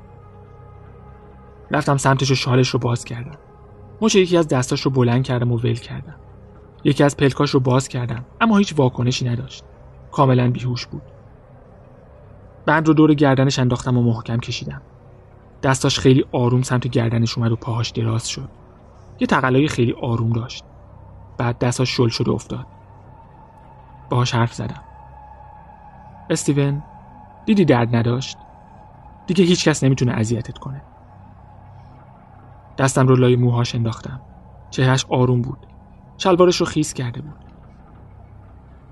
رفتم 1.71 1.97
سمتش 1.97 2.31
و 2.31 2.35
شالش 2.35 2.69
رو 2.69 2.79
باز 2.79 3.05
کردم. 3.05 3.39
مچ 4.01 4.15
یکی 4.15 4.37
از 4.37 4.49
دستاش 4.49 4.81
رو 4.81 4.91
بلند 4.91 5.25
کردم 5.25 5.53
و 5.53 5.57
ول 5.57 5.75
کردم. 5.75 6.15
یکی 6.85 7.05
از 7.05 7.17
پلکاش 7.17 7.51
رو 7.51 7.61
باز 7.61 7.89
کردم 7.89 8.25
اما 8.41 8.59
هیچ 8.59 8.75
واکنشی 8.77 9.29
نداشت. 9.29 9.65
کاملا 10.13 10.51
بیهوش 10.51 10.87
بود. 10.87 11.03
بعد 12.67 12.89
رو 12.89 12.95
دور 12.95 13.15
گردنش 13.15 13.59
انداختم 13.59 13.99
و 13.99 14.03
محکم 14.03 14.39
کشیدم. 14.39 14.83
دستاش 15.63 15.99
خیلی 15.99 16.25
آروم 16.33 16.63
سمت 16.63 16.89
گردنش 16.89 17.39
اومد 17.39 17.53
و 17.53 17.57
پاهاش 17.57 17.91
دراز 17.91 18.29
شد. 18.29 18.49
یه 19.21 19.27
تقلای 19.27 19.69
خیلی 19.69 19.93
آروم 19.93 20.33
داشت. 20.33 20.65
بعد 21.39 21.59
دستاش 21.59 21.97
شل 21.97 22.09
شد 22.09 22.29
و 22.29 22.33
افتاد. 22.33 22.67
باهاش 24.11 24.35
حرف 24.35 24.55
زدم. 24.55 24.83
استیون 26.31 26.83
دیدی 27.47 27.65
درد 27.65 27.97
نداشت؟ 27.97 28.39
دیگه 29.27 29.45
هیچ 29.45 29.69
کس 29.69 29.85
نمی‌تونه 29.85 30.13
اذیتت 30.13 30.59
کنه. 30.59 30.83
دستم 32.79 33.07
رو 33.07 33.17
لای 33.17 33.37
موهاش 33.37 33.75
انداختم. 33.75 34.21
چهرش 34.71 35.07
آروم 35.09 35.43
بود. 35.43 35.67
شلوارش 36.19 36.57
رو 36.57 36.67
خیس 36.67 36.95
کرده 36.95 37.21
بود. 37.21 37.35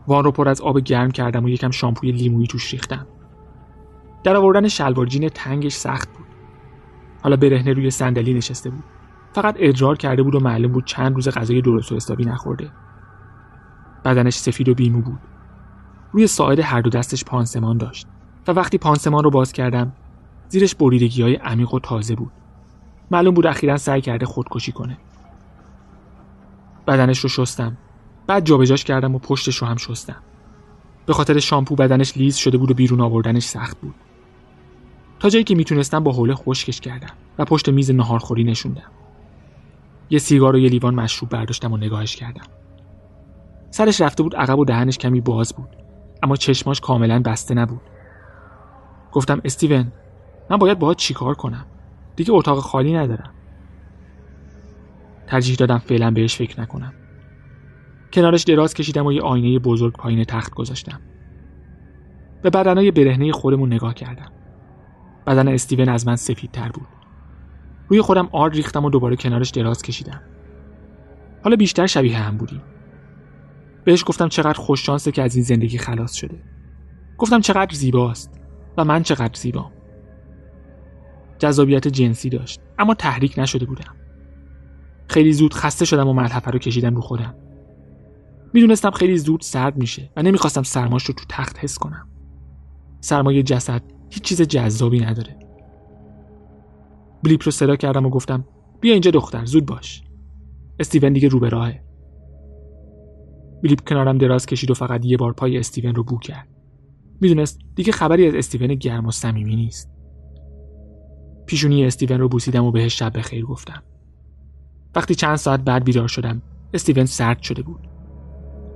وان 0.07 0.25
رو 0.25 0.33
پر 0.33 0.49
از 0.49 0.61
آب 0.61 0.79
گرم 0.79 1.11
کردم 1.11 1.45
و 1.45 1.49
یکم 1.49 1.71
شامپوی 1.71 2.13
لیمویی 2.13 2.47
توش 2.47 2.73
ریختم. 2.73 3.07
در 4.25 4.37
آوردن 4.37 4.69
شلوار 4.69 5.07
جین 5.07 5.29
تنگش 5.29 5.73
سخت 5.73 6.09
بود. 6.17 6.27
حالا 7.23 7.37
برهنه 7.37 7.73
روی 7.73 7.91
صندلی 7.91 8.35
نشسته 8.35 8.71
بود. 8.71 8.85
فقط 9.33 9.57
ادرار 9.59 9.97
کرده 9.97 10.23
بود 10.23 10.35
و 10.35 10.41
معلوم 10.41 10.73
بود 10.73 10.85
چند 10.85 11.15
روز 11.15 11.29
غذای 11.29 11.63
درست 11.63 11.93
و 11.93 11.97
حسابی 11.97 12.25
نخورده. 12.25 12.71
بدنش 14.05 14.35
سفید 14.35 14.69
و 14.69 14.75
بیمو 14.75 15.01
بود. 15.01 15.19
روی 16.13 16.27
ساعد 16.27 16.61
هر 16.61 16.81
دو 16.81 16.91
دستش 16.91 17.25
پانسمان 17.25 17.79
داشت 17.79 18.07
و 18.49 18.53
وقتی 18.53 18.79
پانسمان 18.79 19.25
رو 19.25 19.31
باز 19.31 19.53
کردم 19.53 19.93
زیرش 20.49 20.75
بریدگی 20.75 21.23
های 21.23 21.35
عمیق 21.35 21.75
و 21.75 21.81
تازه 21.81 22.15
بود. 22.15 22.33
معلوم 23.11 23.35
بود 23.35 23.47
اخیرا 23.47 23.77
سعی 23.77 24.01
کرده 24.01 24.27
خودکشی 24.27 24.73
کنه. 24.73 24.99
بدنش 26.87 27.19
رو 27.19 27.29
شستم. 27.29 27.77
بعد 28.27 28.45
جابجاش 28.45 28.85
کردم 28.85 29.15
و 29.15 29.19
پشتش 29.19 29.57
رو 29.57 29.67
هم 29.67 29.77
شستم. 29.77 30.17
به 31.07 31.13
خاطر 31.13 31.39
شامپو 31.39 31.75
بدنش 31.75 32.17
لیز 32.17 32.37
شده 32.37 32.59
بود 32.59 32.71
و 32.71 32.75
بیرون 32.75 33.01
آوردنش 33.01 33.45
سخت 33.45 33.81
بود. 33.81 33.95
تا 35.19 35.29
جایی 35.29 35.45
که 35.45 35.55
می‌تونستم 35.55 36.05
با 36.05 36.13
حوله 36.13 36.35
خشکش 36.35 36.81
کردم 36.81 37.15
و 37.39 37.45
پشت 37.45 37.69
میز 37.69 37.91
نهارخوری 37.91 38.45
نشوندم. 38.45 38.91
یه 40.11 40.19
سیگار 40.19 40.57
و 40.57 40.59
یه 40.59 40.69
لیوان 40.69 40.95
مشروب 40.95 41.31
برداشتم 41.31 41.73
و 41.73 41.77
نگاهش 41.77 42.17
کردم. 42.17 42.45
سرش 43.71 44.01
رفته 44.01 44.23
بود 44.23 44.37
عقب 44.37 44.59
و 44.59 44.65
دهنش 44.65 44.99
کمی 44.99 45.21
باز 45.21 45.55
بود. 45.55 45.69
اما 46.23 46.37
چشماش 46.37 46.81
کاملا 46.81 47.21
بسته 47.21 47.55
نبود. 47.55 47.81
گفتم 49.13 49.41
استیون 49.45 49.93
من 50.51 50.57
باید 50.57 50.79
باهات 50.79 50.97
چیکار 50.97 51.35
کنم؟ 51.35 51.67
دیگه 52.17 52.33
اتاق 52.33 52.59
خالی 52.59 52.93
ندارم. 52.95 53.31
ترجیح 55.27 55.57
دادم 55.57 55.79
فعلا 55.79 56.11
بهش 56.11 56.37
فکر 56.37 56.61
نکنم. 56.61 56.93
کنارش 58.13 58.43
دراز 58.43 58.75
کشیدم 58.75 59.07
و 59.07 59.13
یه 59.13 59.23
آینه 59.23 59.59
بزرگ 59.59 59.93
پایین 59.93 60.25
تخت 60.25 60.55
گذاشتم. 60.55 61.01
به 62.43 62.51
بدنهای 62.51 62.91
برهنه 62.91 63.33
خودمون 63.33 63.73
نگاه 63.73 63.95
کردم. 63.95 64.33
بدن 65.27 65.49
استیون 65.49 65.89
از 65.89 66.07
من 66.07 66.17
سفید 66.17 66.51
تر 66.51 66.69
بود. 66.69 66.87
روی 67.89 68.01
خودم 68.01 68.29
آرد 68.33 68.55
ریختم 68.55 68.85
و 68.85 68.91
دوباره 68.91 69.17
کنارش 69.17 69.51
دراز 69.51 69.83
کشیدم. 69.83 70.21
حالا 71.45 71.57
بیشتر 71.57 71.87
شبیه 71.87 72.19
هم 72.19 72.37
بودیم. 72.37 72.63
بهش 73.91 74.05
گفتم 74.07 74.29
چقدر 74.29 74.59
خوش 74.59 74.87
شانسه 74.87 75.13
که 75.13 75.23
از 75.23 75.35
این 75.35 75.45
زندگی 75.45 75.79
خلاص 75.79 76.13
شده. 76.13 76.43
گفتم 77.19 77.41
چقدر 77.41 77.75
زیباست 77.75 78.41
و 78.77 78.85
من 78.85 79.03
چقدر 79.03 79.35
زیبام. 79.35 79.73
جذابیت 81.39 81.89
جنسی 81.89 82.29
داشت 82.29 82.61
اما 82.79 82.95
تحریک 82.95 83.39
نشده 83.39 83.67
بودم. 83.67 83.97
خیلی 85.09 85.33
زود 85.33 85.55
خسته 85.55 85.85
شدم 85.85 86.09
و 86.09 86.13
ملحفه 86.13 86.51
رو 86.51 86.59
کشیدم 86.59 86.95
رو 86.95 87.01
خودم. 87.01 87.35
می‌دونستم 88.53 88.91
خیلی 88.91 89.19
زود 89.19 89.41
سرد 89.41 89.77
میشه 89.77 90.11
و 90.17 90.23
نمی‌خواستم 90.23 90.63
سرماش 90.63 91.05
رو 91.05 91.15
تو 91.15 91.25
تخت 91.29 91.59
حس 91.59 91.79
کنم. 91.79 92.09
سرمایه 93.01 93.43
جسد 93.43 93.83
هیچ 94.11 94.23
چیز 94.23 94.43
جذابی 94.43 95.01
نداره. 95.01 95.39
بلیپ 97.23 97.43
رو 97.45 97.51
صدا 97.51 97.77
کردم 97.77 98.07
و 98.07 98.11
گفتم 98.11 98.45
بیا 98.81 98.93
اینجا 98.93 99.11
دختر 99.11 99.45
زود 99.45 99.67
باش. 99.67 100.03
استیون 100.79 101.13
دیگه 101.13 101.29
رو 101.29 101.41
به 101.41 101.49
راهه. 101.49 101.90
بلیپ 103.63 103.89
کنارم 103.89 104.19
دراز 104.19 104.47
کشید 104.47 104.71
و 104.71 104.75
فقط 104.75 105.05
یه 105.05 105.17
بار 105.17 105.33
پای 105.33 105.59
استیون 105.59 105.95
رو 105.95 106.05
بو 106.05 106.19
کرد. 106.19 106.49
می‌دونست 107.21 107.61
دیگه 107.75 107.93
خبری 107.93 108.27
از 108.27 108.35
استیون 108.35 108.75
گرم 108.75 109.07
و 109.07 109.11
صمیمی 109.11 109.57
نیست. 109.57 109.91
پیشونی 111.47 111.85
استیون 111.85 112.21
رو 112.21 112.29
بوسیدم 112.29 112.65
و 112.65 112.71
بهش 112.71 112.99
شب 112.99 113.21
خیر 113.21 113.45
گفتم. 113.45 113.83
وقتی 114.95 115.15
چند 115.15 115.37
ساعت 115.37 115.61
بعد 115.61 115.85
بیدار 115.85 116.09
شدم 116.09 116.43
استیون 116.75 117.07
سرد 117.07 117.43
شده 117.43 117.63
بود. 117.63 117.89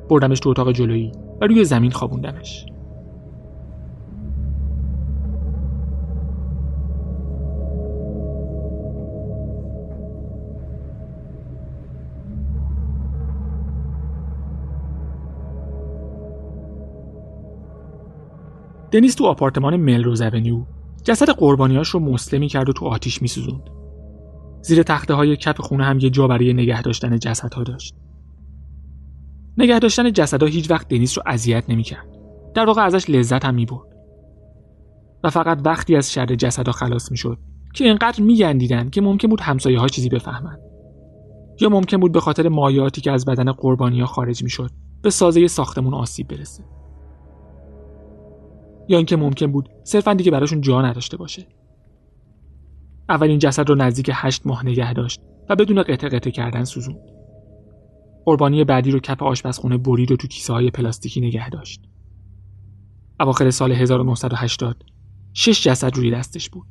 بردمش 0.08 0.40
تو 0.40 0.50
اتاق 0.50 0.72
جلویی 0.72 1.12
و 1.40 1.46
روی 1.46 1.64
زمین 1.64 1.90
خوابوندمش. 1.90 2.66
دنیس 18.94 19.14
تو 19.14 19.26
آپارتمان 19.26 19.76
ملروز 19.76 20.20
اونیو. 20.20 20.64
جسد 21.04 21.30
قربانیاش 21.30 21.88
رو 21.88 22.00
مسلمی 22.00 22.48
کرد 22.48 22.68
و 22.68 22.72
تو 22.72 22.86
آتیش 22.86 23.22
میسوزوند. 23.22 23.70
زیر 24.62 24.82
تخته 24.82 25.14
های 25.14 25.36
کف 25.36 25.60
خونه 25.60 25.84
هم 25.84 25.98
یه 25.98 26.10
جا 26.10 26.28
برای 26.28 26.52
نگه 26.52 26.82
داشتن 26.82 27.18
جسدها 27.18 27.62
داشت. 27.62 27.94
نگه 29.58 29.78
داشتن 29.78 30.12
جسدها 30.12 30.48
هیچ 30.48 30.70
وقت 30.70 30.88
دنیس 30.88 31.18
رو 31.18 31.24
اذیت 31.26 31.70
نمی‌کرد. 31.70 32.06
در 32.54 32.66
واقع 32.66 32.82
ازش 32.82 33.10
لذت 33.10 33.44
هم 33.44 33.54
می‌برد. 33.54 33.88
و 35.24 35.30
فقط 35.30 35.60
وقتی 35.64 35.96
از 35.96 36.12
شر 36.12 36.26
جسدها 36.26 36.72
خلاص 36.72 37.10
می‌شد 37.10 37.38
که 37.74 37.84
اینقدر 37.84 38.22
میگندیدن 38.22 38.90
که 38.90 39.00
ممکن 39.00 39.28
بود 39.28 39.40
همسایه 39.40 39.78
ها 39.78 39.88
چیزی 39.88 40.08
بفهمند 40.08 40.60
یا 41.60 41.68
ممکن 41.68 41.96
بود 41.96 42.12
به 42.12 42.20
خاطر 42.20 42.48
مایاتی 42.48 43.00
که 43.00 43.12
از 43.12 43.24
بدن 43.24 43.52
قربانی 43.52 44.04
خارج 44.04 44.42
می‌شد 44.42 44.70
به 45.02 45.10
سازه 45.10 45.46
ساختمون 45.46 45.94
آسیب 45.94 46.28
برسه. 46.28 46.64
یا 48.88 48.96
اینکه 48.96 49.16
ممکن 49.16 49.52
بود 49.52 49.68
صرفا 49.84 50.14
دیگه 50.14 50.30
براشون 50.30 50.60
جا 50.60 50.82
نداشته 50.82 51.16
باشه. 51.16 51.46
اولین 53.08 53.38
جسد 53.38 53.68
رو 53.68 53.74
نزدیک 53.74 54.10
هشت 54.14 54.46
ماه 54.46 54.66
نگه 54.66 54.92
داشت 54.92 55.20
و 55.48 55.56
بدون 55.56 55.82
قطع 55.82 56.08
قطع 56.08 56.30
کردن 56.30 56.64
سوزوند. 56.64 57.14
قربانی 58.24 58.64
بعدی 58.64 58.90
رو 58.90 59.00
کف 59.00 59.22
آشپزخونه 59.22 59.78
برید 59.78 60.12
و 60.12 60.16
تو 60.16 60.28
کیسه 60.28 60.52
های 60.52 60.70
پلاستیکی 60.70 61.20
نگه 61.20 61.50
داشت. 61.50 61.80
اواخر 63.20 63.50
سال 63.50 63.72
1980 63.72 64.84
شش 65.32 65.62
جسد 65.62 65.96
روی 65.96 66.10
دستش 66.10 66.50
بود. 66.50 66.66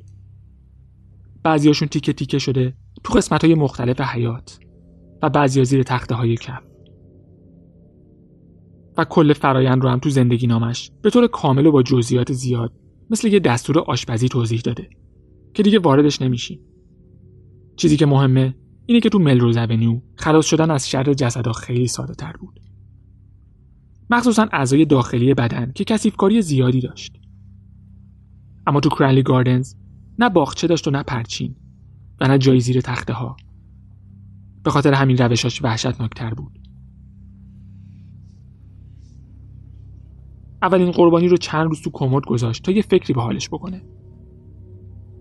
بعضیاشون 1.42 1.88
تیکه 1.88 2.12
تیکه 2.12 2.38
شده 2.38 2.74
تو 3.04 3.14
قسمت 3.14 3.44
های 3.44 3.54
مختلف 3.54 4.00
حیات 4.00 4.58
و 5.22 5.30
بعضی 5.30 5.64
زیر 5.64 5.82
تخته 5.82 6.14
های 6.14 6.36
کف. 6.36 6.73
و 8.96 9.04
کل 9.04 9.32
فرایند 9.32 9.82
رو 9.82 9.88
هم 9.88 9.98
تو 9.98 10.10
زندگی 10.10 10.46
نامش 10.46 10.90
به 11.02 11.10
طور 11.10 11.26
کامل 11.26 11.66
و 11.66 11.72
با 11.72 11.82
جزئیات 11.82 12.32
زیاد 12.32 12.72
مثل 13.10 13.28
یه 13.28 13.40
دستور 13.40 13.78
آشپزی 13.78 14.28
توضیح 14.28 14.60
داده 14.60 14.88
که 15.54 15.62
دیگه 15.62 15.78
واردش 15.78 16.22
نمیشیم 16.22 16.60
چیزی 17.76 17.96
که 17.96 18.06
مهمه 18.06 18.54
اینه 18.86 19.00
که 19.00 19.08
تو 19.08 19.18
ملروز 19.18 19.56
اونیو 19.56 20.00
خلاص 20.16 20.46
شدن 20.46 20.70
از 20.70 20.88
شر 20.88 21.14
جسدها 21.14 21.52
خیلی 21.52 21.86
ساده 21.86 22.14
تر 22.14 22.32
بود. 22.32 22.60
مخصوصا 24.10 24.48
اعضای 24.52 24.84
داخلی 24.84 25.34
بدن 25.34 25.72
که 25.74 25.84
کسیفکاری 25.84 26.42
زیادی 26.42 26.80
داشت. 26.80 27.20
اما 28.66 28.80
تو 28.80 28.88
کرنلی 28.88 29.22
گاردنز 29.22 29.74
نه 30.18 30.28
باغچه 30.28 30.66
داشت 30.66 30.88
و 30.88 30.90
نه 30.90 31.02
پرچین 31.02 31.56
و 32.20 32.28
نه 32.28 32.38
جایی 32.38 32.60
زیر 32.60 32.80
تخته 32.80 33.12
ها 33.12 33.36
به 34.62 34.70
خاطر 34.70 34.92
همین 34.92 35.16
روشاش 35.16 35.62
وحشتناکتر 35.62 36.34
بود. 36.34 36.58
اولین 40.64 40.90
قربانی 40.90 41.28
رو 41.28 41.36
چند 41.36 41.68
روز 41.68 41.82
تو 41.82 41.90
کمد 41.92 42.26
گذاشت 42.26 42.62
تا 42.62 42.72
یه 42.72 42.82
فکری 42.82 43.14
به 43.14 43.22
حالش 43.22 43.48
بکنه. 43.48 43.82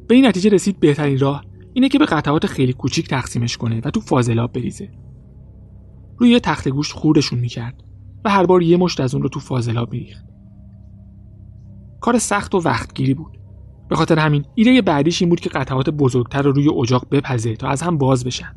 به 0.07 0.15
این 0.15 0.25
نتیجه 0.25 0.49
رسید 0.49 0.79
بهترین 0.79 1.19
راه 1.19 1.43
اینه 1.73 1.89
که 1.89 1.99
به 1.99 2.05
قطعات 2.05 2.45
خیلی 2.45 2.73
کوچیک 2.73 3.07
تقسیمش 3.07 3.57
کنه 3.57 3.81
و 3.85 3.89
تو 3.91 3.99
فاضلاب 3.99 4.53
بریزه. 4.53 4.91
روی 6.17 6.29
یه 6.29 6.39
تخت 6.39 6.69
گوشت 6.69 6.91
خوردشون 6.91 7.39
می‌کرد 7.39 7.83
و 8.25 8.29
هر 8.29 8.45
بار 8.45 8.63
یه 8.63 8.77
مشت 8.77 8.99
از 8.99 9.13
اون 9.13 9.23
رو 9.23 9.29
تو 9.29 9.39
فاضلاب 9.39 9.91
میریخت. 9.91 10.25
کار 12.01 12.19
سخت 12.19 12.55
و 12.55 12.57
وقتگیری 12.57 13.13
بود. 13.13 13.39
به 13.89 13.95
خاطر 13.95 14.19
همین 14.19 14.45
ایده 14.55 14.81
بعدیش 14.81 15.21
این 15.21 15.29
بود 15.29 15.39
که 15.39 15.49
قطعات 15.49 15.89
بزرگتر 15.89 16.41
رو 16.41 16.51
روی 16.51 16.69
اجاق 16.69 17.07
بپزه 17.11 17.55
تا 17.55 17.67
از 17.67 17.81
هم 17.81 17.97
باز 17.97 18.25
بشن. 18.25 18.55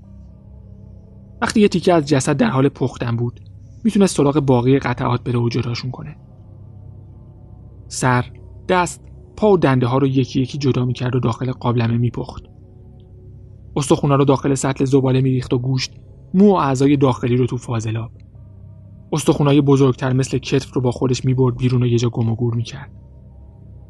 وقتی 1.43 1.61
یه 1.61 1.69
تیکه 1.69 1.93
از 1.93 2.09
جسد 2.09 2.37
در 2.37 2.51
حال 2.51 2.69
پختن 2.69 3.17
بود 3.17 3.41
می‌تونست 3.85 4.17
سراغ 4.17 4.41
باقی 4.41 4.79
قطعات 4.79 5.25
بره 5.25 5.39
و 5.39 5.49
جداشون 5.49 5.91
کنه. 5.91 6.17
سر، 7.89 8.25
دست، 8.69 9.01
پا 9.37 9.53
و 9.53 9.57
دنده 9.57 9.87
ها 9.87 9.99
رو 9.99 10.07
یکی 10.07 10.41
یکی 10.41 10.59
جدا 10.59 10.85
می‌کرد 10.85 11.17
و 11.17 11.21
داخل 11.21 11.53
قابلمه 11.53 11.97
میپخت. 11.97 12.45
استخونا 13.77 14.15
رو 14.15 14.25
داخل 14.25 14.55
سطل 14.55 14.85
زباله 14.85 15.21
میریخت 15.21 15.53
و 15.53 15.59
گوشت 15.59 15.93
مو 16.35 16.53
و 16.53 16.55
اعضای 16.55 16.97
داخلی 16.97 17.37
رو 17.37 17.47
تو 17.47 17.57
فاضلاب. 17.57 18.11
استخونای 19.13 19.61
بزرگتر 19.61 20.13
مثل 20.13 20.39
کتف 20.39 20.75
رو 20.75 20.81
با 20.81 20.91
خودش 20.91 21.25
می‌برد 21.25 21.57
بیرون 21.57 21.83
و 21.83 21.87
یه 21.87 21.99
جا 21.99 22.09
گم 22.09 22.29
و 22.29 22.35
گور 22.35 22.55
می‌کرد. 22.55 22.93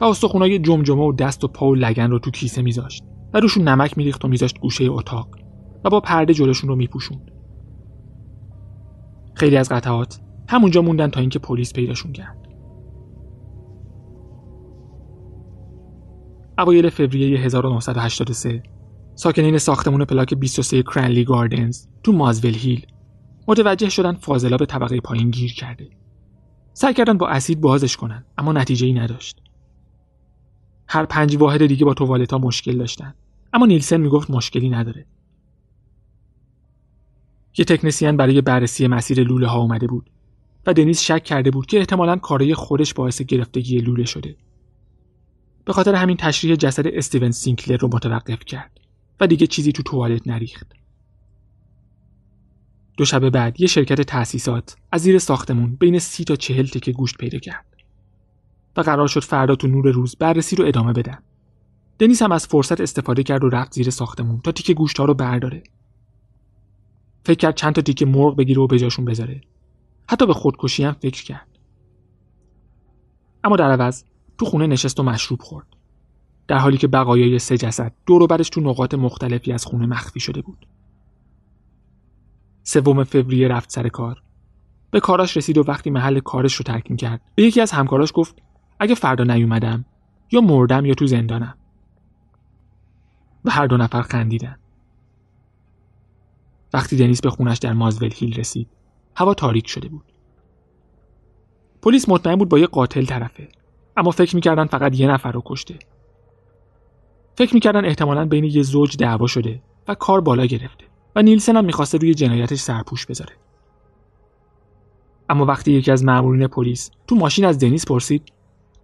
و 0.00 0.04
استخونای 0.04 0.58
جمجمه 0.58 1.02
و 1.02 1.12
دست 1.12 1.44
و 1.44 1.48
پا 1.48 1.66
و 1.66 1.74
لگن 1.74 2.10
رو 2.10 2.18
تو 2.18 2.30
کیسه 2.30 2.62
میذاشت 2.62 3.04
و 3.34 3.40
روشون 3.40 3.68
نمک 3.68 3.98
میریخت 3.98 4.24
و 4.24 4.28
میذاشت 4.28 4.60
گوشه 4.60 4.84
اتاق 4.84 5.28
و 5.84 5.90
با 5.90 6.00
پرده 6.00 6.34
جلوشون 6.34 6.68
رو 6.70 6.76
میپوشوند. 6.76 7.30
خیلی 9.34 9.56
از 9.56 9.68
قطعات 9.68 10.20
همونجا 10.48 10.82
موندن 10.82 11.08
تا 11.08 11.20
اینکه 11.20 11.38
پلیس 11.38 11.72
پیداشون 11.72 12.12
کرد. 12.12 12.45
اوایل 16.58 16.90
فوریه 16.90 17.38
1983 17.38 18.62
ساکنین 19.14 19.58
ساختمون 19.58 20.04
پلاک 20.04 20.34
23 20.34 20.82
کرنلی 20.82 21.24
گاردنز 21.24 21.86
تو 22.02 22.12
مازول 22.12 22.54
هیل 22.54 22.86
متوجه 23.48 23.88
شدن 23.88 24.12
فاضلا 24.12 24.56
به 24.56 24.66
طبقه 24.66 25.00
پایین 25.00 25.30
گیر 25.30 25.54
کرده. 25.54 25.88
سعی 26.72 26.94
کردن 26.94 27.18
با 27.18 27.28
اسید 27.28 27.60
بازش 27.60 27.96
کنن 27.96 28.24
اما 28.38 28.52
نتیجه 28.52 28.86
ای 28.86 28.92
نداشت. 28.92 29.42
هر 30.88 31.04
پنج 31.04 31.36
واحد 31.36 31.66
دیگه 31.66 31.84
با 31.84 31.94
توالتا 31.94 32.38
مشکل 32.38 32.78
داشتن 32.78 33.14
اما 33.52 33.66
نیلسن 33.66 33.96
می‌گفت 33.96 34.30
مشکلی 34.30 34.68
نداره. 34.68 35.06
یه 37.58 37.64
تکنسیان 37.64 38.16
برای 38.16 38.40
بررسی 38.40 38.86
مسیر 38.86 39.22
لوله 39.22 39.46
ها 39.46 39.60
اومده 39.60 39.86
بود 39.86 40.10
و 40.66 40.72
دنیس 40.72 41.02
شک 41.02 41.24
کرده 41.24 41.50
بود 41.50 41.66
که 41.66 41.78
احتمالا 41.78 42.16
کارای 42.16 42.54
خودش 42.54 42.94
باعث 42.94 43.22
گرفتگی 43.22 43.78
لوله 43.78 44.04
شده. 44.04 44.36
به 45.66 45.72
خاطر 45.72 45.94
همین 45.94 46.16
تشریح 46.16 46.56
جسد 46.56 46.86
استیون 46.86 47.30
سینکلر 47.30 47.76
رو 47.76 47.88
متوقف 47.92 48.44
کرد 48.44 48.80
و 49.20 49.26
دیگه 49.26 49.46
چیزی 49.46 49.72
تو 49.72 49.82
توالت 49.82 50.28
نریخت. 50.28 50.72
دو 52.96 53.04
شب 53.04 53.30
بعد 53.30 53.60
یه 53.60 53.66
شرکت 53.66 54.00
تأسیسات 54.00 54.76
از 54.92 55.00
زیر 55.02 55.18
ساختمون 55.18 55.76
بین 55.76 55.98
سی 55.98 56.24
تا 56.24 56.36
چهل 56.36 56.66
تکه 56.66 56.92
گوشت 56.92 57.18
پیدا 57.18 57.38
کرد 57.38 57.64
و 58.76 58.80
قرار 58.80 59.08
شد 59.08 59.24
فردا 59.24 59.54
تو 59.54 59.68
نور 59.68 59.90
روز 59.90 60.16
بررسی 60.16 60.56
رو 60.56 60.66
ادامه 60.66 60.92
بدن. 60.92 61.18
دنیس 61.98 62.22
هم 62.22 62.32
از 62.32 62.46
فرصت 62.46 62.80
استفاده 62.80 63.22
کرد 63.22 63.44
و 63.44 63.48
رفت 63.48 63.72
زیر 63.72 63.90
ساختمون 63.90 64.40
تا 64.40 64.52
تیکه 64.52 64.74
گوشت 64.74 64.98
ها 64.98 65.04
رو 65.04 65.14
برداره. 65.14 65.62
فکر 67.24 67.38
کرد 67.38 67.54
چند 67.54 67.74
تا 67.74 67.82
تیکه 67.82 68.06
مرغ 68.06 68.36
بگیره 68.36 68.62
و 68.62 68.66
به 68.66 68.88
بذاره. 69.06 69.40
حتی 70.08 70.26
به 70.26 70.34
خودکشی 70.34 70.84
هم 70.84 70.92
فکر 70.92 71.24
کرد. 71.24 71.58
اما 73.44 73.56
در 73.56 73.70
عوض 73.70 74.04
تو 74.38 74.44
خونه 74.44 74.66
نشست 74.66 75.00
و 75.00 75.02
مشروب 75.02 75.42
خورد. 75.42 75.66
در 76.48 76.58
حالی 76.58 76.76
که 76.76 76.86
بقایای 76.88 77.38
سه 77.38 77.58
جسد 77.58 77.92
دور 78.06 78.22
و 78.22 78.26
برش 78.26 78.48
تو 78.48 78.60
نقاط 78.60 78.94
مختلفی 78.94 79.52
از 79.52 79.64
خونه 79.64 79.86
مخفی 79.86 80.20
شده 80.20 80.42
بود. 80.42 80.66
سوم 82.62 83.04
فوریه 83.04 83.48
رفت 83.48 83.70
سر 83.70 83.88
کار. 83.88 84.22
به 84.90 85.00
کاراش 85.00 85.36
رسید 85.36 85.58
و 85.58 85.64
وقتی 85.68 85.90
محل 85.90 86.20
کارش 86.20 86.54
رو 86.54 86.62
ترک 86.62 86.96
کرد 86.96 87.20
به 87.34 87.42
یکی 87.42 87.60
از 87.60 87.72
همکاراش 87.72 88.12
گفت 88.14 88.42
اگه 88.78 88.94
فردا 88.94 89.24
نیومدم 89.24 89.84
یا 90.32 90.40
مردم 90.40 90.84
یا 90.84 90.94
تو 90.94 91.06
زندانم. 91.06 91.54
و 93.44 93.50
هر 93.50 93.66
دو 93.66 93.76
نفر 93.76 94.02
خندیدن. 94.02 94.56
وقتی 96.72 96.96
دنیس 96.96 97.20
به 97.20 97.30
خونش 97.30 97.58
در 97.58 97.72
مازول 97.72 98.10
هیل 98.14 98.34
رسید 98.34 98.68
هوا 99.16 99.34
تاریک 99.34 99.68
شده 99.68 99.88
بود. 99.88 100.12
پلیس 101.82 102.08
مطمئن 102.08 102.36
بود 102.36 102.48
با 102.48 102.58
یه 102.58 102.66
قاتل 102.66 103.04
طرفه 103.04 103.48
اما 103.96 104.10
فکر 104.10 104.34
می‌کردن 104.34 104.66
فقط 104.66 105.00
یه 105.00 105.10
نفر 105.10 105.32
رو 105.32 105.42
کشته. 105.44 105.74
فکر 107.34 107.54
می‌کردن 107.54 107.84
احتمالا 107.84 108.24
بین 108.24 108.44
یه 108.44 108.62
زوج 108.62 108.96
دعوا 108.96 109.26
شده 109.26 109.62
و 109.88 109.94
کار 109.94 110.20
بالا 110.20 110.46
گرفته. 110.46 110.84
و 111.16 111.22
نیلسن 111.22 111.56
هم 111.56 111.64
می‌خواسته 111.64 111.98
روی 111.98 112.14
جنایتش 112.14 112.58
سرپوش 112.58 113.06
بذاره 113.06 113.32
اما 115.28 115.44
وقتی 115.44 115.72
یکی 115.72 115.90
از 115.90 116.04
مامورین 116.04 116.46
پلیس 116.46 116.90
تو 117.06 117.14
ماشین 117.14 117.44
از 117.44 117.58
دنیس 117.58 117.86
پرسید 117.86 118.22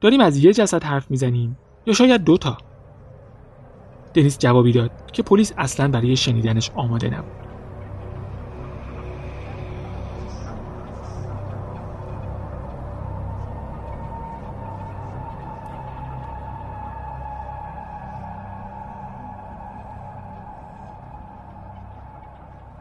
داریم 0.00 0.20
از 0.20 0.44
یه 0.44 0.52
جسد 0.52 0.84
حرف 0.84 1.10
می‌زنیم 1.10 1.56
یا 1.86 1.94
شاید 1.94 2.24
دوتا 2.24 2.58
دنیس 4.14 4.38
جوابی 4.38 4.72
داد 4.72 4.90
که 5.12 5.22
پلیس 5.22 5.52
اصلا 5.58 5.88
برای 5.88 6.16
شنیدنش 6.16 6.70
آماده 6.74 7.10
نبود 7.10 7.41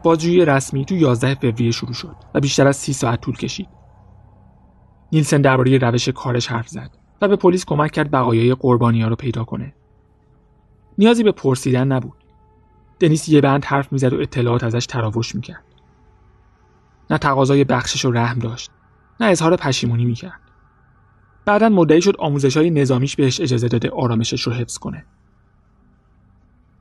بازجویی 0.02 0.44
رسمی 0.44 0.84
تو 0.84 0.94
11 0.94 1.34
فوریه 1.34 1.70
شروع 1.70 1.92
شد 1.92 2.16
و 2.34 2.40
بیشتر 2.40 2.66
از 2.66 2.76
30 2.76 2.92
ساعت 2.92 3.20
طول 3.20 3.36
کشید. 3.36 3.68
نیلسن 5.12 5.40
درباره 5.40 5.78
روش 5.78 6.08
کارش 6.08 6.46
حرف 6.46 6.68
زد 6.68 6.90
و 7.22 7.28
به 7.28 7.36
پلیس 7.36 7.64
کمک 7.64 7.90
کرد 7.90 8.10
بقایای 8.10 8.54
قربانی 8.54 9.02
ها 9.02 9.08
رو 9.08 9.16
پیدا 9.16 9.44
کنه. 9.44 9.74
نیازی 10.98 11.22
به 11.22 11.32
پرسیدن 11.32 11.92
نبود. 11.92 12.24
دنیس 13.00 13.28
یه 13.28 13.40
بند 13.40 13.64
حرف 13.64 13.92
می‌زد 13.92 14.12
و 14.12 14.20
اطلاعات 14.20 14.64
ازش 14.64 14.86
تراوش 14.86 15.34
می‌کرد. 15.34 15.64
نه 17.10 17.18
تقاضای 17.18 17.64
بخشش 17.64 18.04
و 18.04 18.10
رحم 18.10 18.38
داشت، 18.38 18.70
نه 19.20 19.26
اظهار 19.26 19.56
پشیمونی 19.56 20.04
می‌کرد. 20.04 20.40
بعدا 21.44 21.68
مدعی 21.68 22.02
شد 22.02 22.16
آموزش 22.18 22.56
های 22.56 22.70
نظامیش 22.70 23.16
بهش 23.16 23.40
اجازه 23.40 23.68
داده 23.68 23.90
آرامشش 23.90 24.42
رو 24.42 24.52
حفظ 24.52 24.78
کنه. 24.78 25.04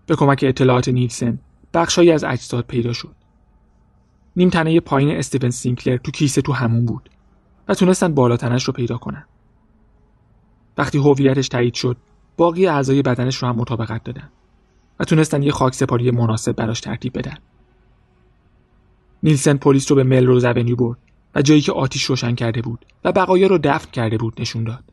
به 0.06 0.16
کمک 0.16 0.46
اطلاعات 0.48 0.90
نیلسن 0.90 1.40
بخشهایی 1.74 2.12
از 2.12 2.24
اجساد 2.24 2.66
پیدا 2.66 2.94
شد. 2.94 3.16
نیم 4.36 4.50
تنه 4.50 4.80
پایین 4.80 5.18
استیون 5.18 5.52
سینکلر 5.52 5.98
تو 5.98 6.12
کیسه 6.12 6.42
تو 6.42 6.54
همون 6.54 6.86
بود 6.86 7.10
و 7.68 7.74
تونستن 7.74 8.14
بالاتنش 8.14 8.64
رو 8.64 8.74
پیدا 8.74 8.98
کنن. 8.98 9.26
وقتی 10.78 10.98
هویتش 10.98 11.48
تایید 11.48 11.74
شد 11.74 11.98
باقی 12.38 12.68
اعضای 12.68 13.02
بدنش 13.02 13.36
رو 13.36 13.48
هم 13.48 13.56
مطابقت 13.56 14.04
دادن 14.04 14.30
و 15.00 15.04
تونستن 15.04 15.44
یه 15.44 15.52
خاک 15.52 15.74
سپاری 15.74 16.12
مناسب 16.12 16.52
براش 16.52 16.82
ترتیب 16.82 17.18
بدن. 17.18 17.38
نیلسن 19.24 19.58
پلیس 19.58 19.92
رو 19.92 19.96
به 19.96 20.04
ملروز 20.04 20.46
اونیو 20.46 20.76
برد 20.76 20.98
و 21.36 21.42
جایی 21.42 21.62
که 21.62 21.72
آتیش 21.72 22.04
روشن 22.04 22.36
کرده 22.36 22.62
بود 22.62 22.86
و 23.04 23.12
بقایا 23.12 23.48
رو 23.48 23.58
دفن 23.58 23.92
کرده 23.92 24.18
بود 24.18 24.42
نشون 24.42 24.64
داد. 24.64 24.84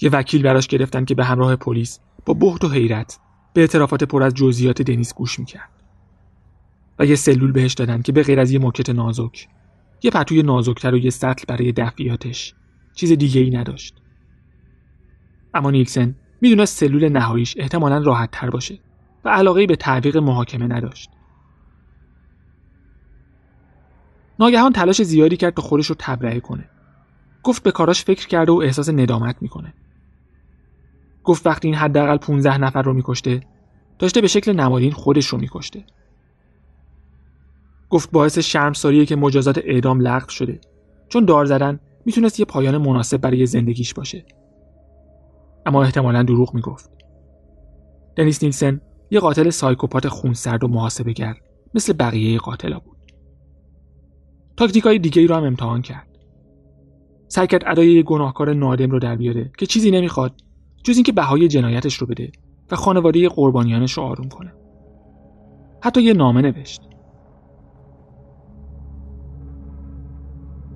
یه 0.00 0.10
وکیل 0.10 0.42
براش 0.42 0.66
گرفتن 0.66 1.04
که 1.04 1.14
به 1.14 1.24
همراه 1.24 1.56
پلیس 1.56 2.00
با 2.26 2.34
بحت 2.34 2.64
و 2.64 2.68
حیرت 2.68 3.18
به 3.52 3.60
اعترافات 3.60 4.04
پر 4.04 4.22
از 4.22 4.34
جزئیات 4.34 4.82
دنیس 4.82 5.14
گوش 5.14 5.38
می‌کرد. 5.38 5.70
و 6.98 7.06
یه 7.06 7.16
سلول 7.16 7.52
بهش 7.52 7.74
دادن 7.74 8.02
که 8.02 8.12
به 8.12 8.22
غیر 8.22 8.40
از 8.40 8.50
یه 8.50 8.58
موکت 8.58 8.90
نازک 8.90 9.48
یه 10.02 10.10
پتوی 10.10 10.42
نازکتر 10.42 10.94
و 10.94 10.98
یه 10.98 11.10
سطل 11.10 11.44
برای 11.48 11.72
دفعیاتش 11.72 12.54
چیز 12.94 13.12
دیگه 13.12 13.40
ای 13.40 13.50
نداشت. 13.50 13.94
اما 15.54 15.70
نیلسن 15.70 16.14
می‌دونست 16.40 16.78
سلول 16.78 17.08
نهاییش 17.08 17.54
احتمالا 17.58 17.98
راحت 17.98 18.28
تر 18.32 18.50
باشه 18.50 18.78
و 19.24 19.28
علاقه 19.28 19.66
به 19.66 19.76
تعویق 19.76 20.16
محاکمه 20.16 20.66
نداشت. 20.66 21.10
ناگهان 24.38 24.72
تلاش 24.72 25.02
زیادی 25.02 25.36
کرد 25.36 25.54
تا 25.54 25.62
خودش 25.62 25.86
رو 25.86 25.96
تبرئه 25.98 26.40
کنه. 26.40 26.68
گفت 27.42 27.62
به 27.62 27.72
کاراش 27.72 28.04
فکر 28.04 28.28
کرده 28.28 28.52
و 28.52 28.60
احساس 28.64 28.88
ندامت 28.88 29.36
می‌کنه. 29.40 29.74
گفت 31.24 31.46
وقتی 31.46 31.68
این 31.68 31.74
حداقل 31.74 32.16
15 32.16 32.58
نفر 32.58 32.82
رو 32.82 32.92
میکشته 32.92 33.40
داشته 33.98 34.20
به 34.20 34.26
شکل 34.26 34.52
نمادین 34.52 34.92
خودش 34.92 35.26
رو 35.26 35.38
میکشته. 35.38 35.84
گفت 37.90 38.10
باعث 38.10 38.38
شرمساریه 38.38 39.06
که 39.06 39.16
مجازات 39.16 39.58
اعدام 39.58 40.00
لغو 40.00 40.28
شده. 40.28 40.60
چون 41.08 41.24
دار 41.24 41.44
زدن 41.44 41.80
می‌تونست 42.04 42.40
یه 42.40 42.46
پایان 42.46 42.78
مناسب 42.78 43.16
برای 43.16 43.46
زندگیش 43.46 43.94
باشه. 43.94 44.24
اما 45.66 45.82
احتمالا 45.82 46.22
دروغ 46.22 46.54
می‌گفت. 46.54 46.90
دنیس 48.16 48.42
نیلسن 48.42 48.80
یه 49.10 49.20
قاتل 49.20 49.50
سایکوپات 49.50 50.08
خونسرد 50.08 50.64
و 50.64 50.68
محاسبه 50.68 51.12
گر 51.12 51.34
مثل 51.74 51.92
بقیه 51.92 52.38
قاتلا 52.38 52.78
بود. 52.78 52.96
تاکتیک 54.56 54.84
های 54.84 54.98
دیگه 54.98 55.22
ای 55.22 55.28
رو 55.28 55.34
هم 55.34 55.44
امتحان 55.44 55.82
کرد. 55.82 56.08
سعی 57.28 57.46
کرد 57.46 57.62
ادای 57.66 57.92
یه 57.92 58.02
گناهکار 58.02 58.54
نادم 58.54 58.90
رو 58.90 58.98
در 58.98 59.16
بیاره 59.16 59.52
که 59.58 59.66
چیزی 59.66 59.90
نمی‌خواد 59.90 60.32
جز 60.84 60.94
اینکه 60.94 61.12
بهای 61.12 61.48
جنایتش 61.48 61.94
رو 61.94 62.06
بده 62.06 62.32
و 62.70 62.76
خانواده 62.76 63.28
قربانیانش 63.28 63.92
رو 63.92 64.02
آروم 64.02 64.28
کنه. 64.28 64.52
حتی 65.82 66.02
یه 66.02 66.12
نامه 66.12 66.42
نوشت. 66.42 66.82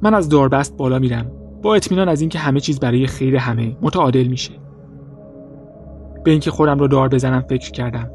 من 0.02 0.14
از 0.14 0.28
داربست 0.28 0.76
بالا 0.76 0.98
میرم. 0.98 1.32
با 1.62 1.74
اطمینان 1.74 2.08
از 2.08 2.20
اینکه 2.20 2.38
همه 2.38 2.60
چیز 2.60 2.80
برای 2.80 3.06
خیر 3.06 3.36
همه 3.36 3.76
متعادل 3.82 4.26
میشه. 4.26 4.52
به 6.24 6.30
اینکه 6.30 6.50
خودم 6.50 6.78
رو 6.78 6.88
دار 6.88 7.08
بزنم 7.08 7.40
فکر 7.40 7.70
کردم. 7.70 8.10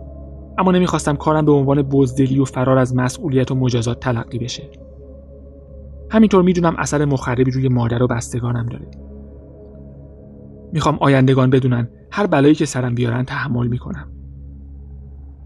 اما 0.57 0.71
نمی‌خواستم 0.71 1.15
کارم 1.15 1.45
به 1.45 1.51
عنوان 1.51 1.81
بزدلی 1.81 2.39
و 2.39 2.45
فرار 2.45 2.77
از 2.77 2.95
مسئولیت 2.95 3.51
و 3.51 3.55
مجازات 3.55 3.99
تلقی 3.99 4.39
بشه. 4.39 4.69
همینطور 6.11 6.43
می‌دونم 6.43 6.75
اثر 6.77 7.05
مخربی 7.05 7.51
روی 7.51 7.67
مادر 7.67 8.03
و 8.03 8.07
بستگانم 8.07 8.65
داره. 8.65 8.87
می‌خوام 10.73 10.97
آیندگان 11.01 11.49
بدونن 11.49 11.89
هر 12.11 12.27
بلایی 12.27 12.55
که 12.55 12.65
سرم 12.65 12.95
بیارن 12.95 13.25
تحمل 13.25 13.67
می‌کنم. 13.67 14.11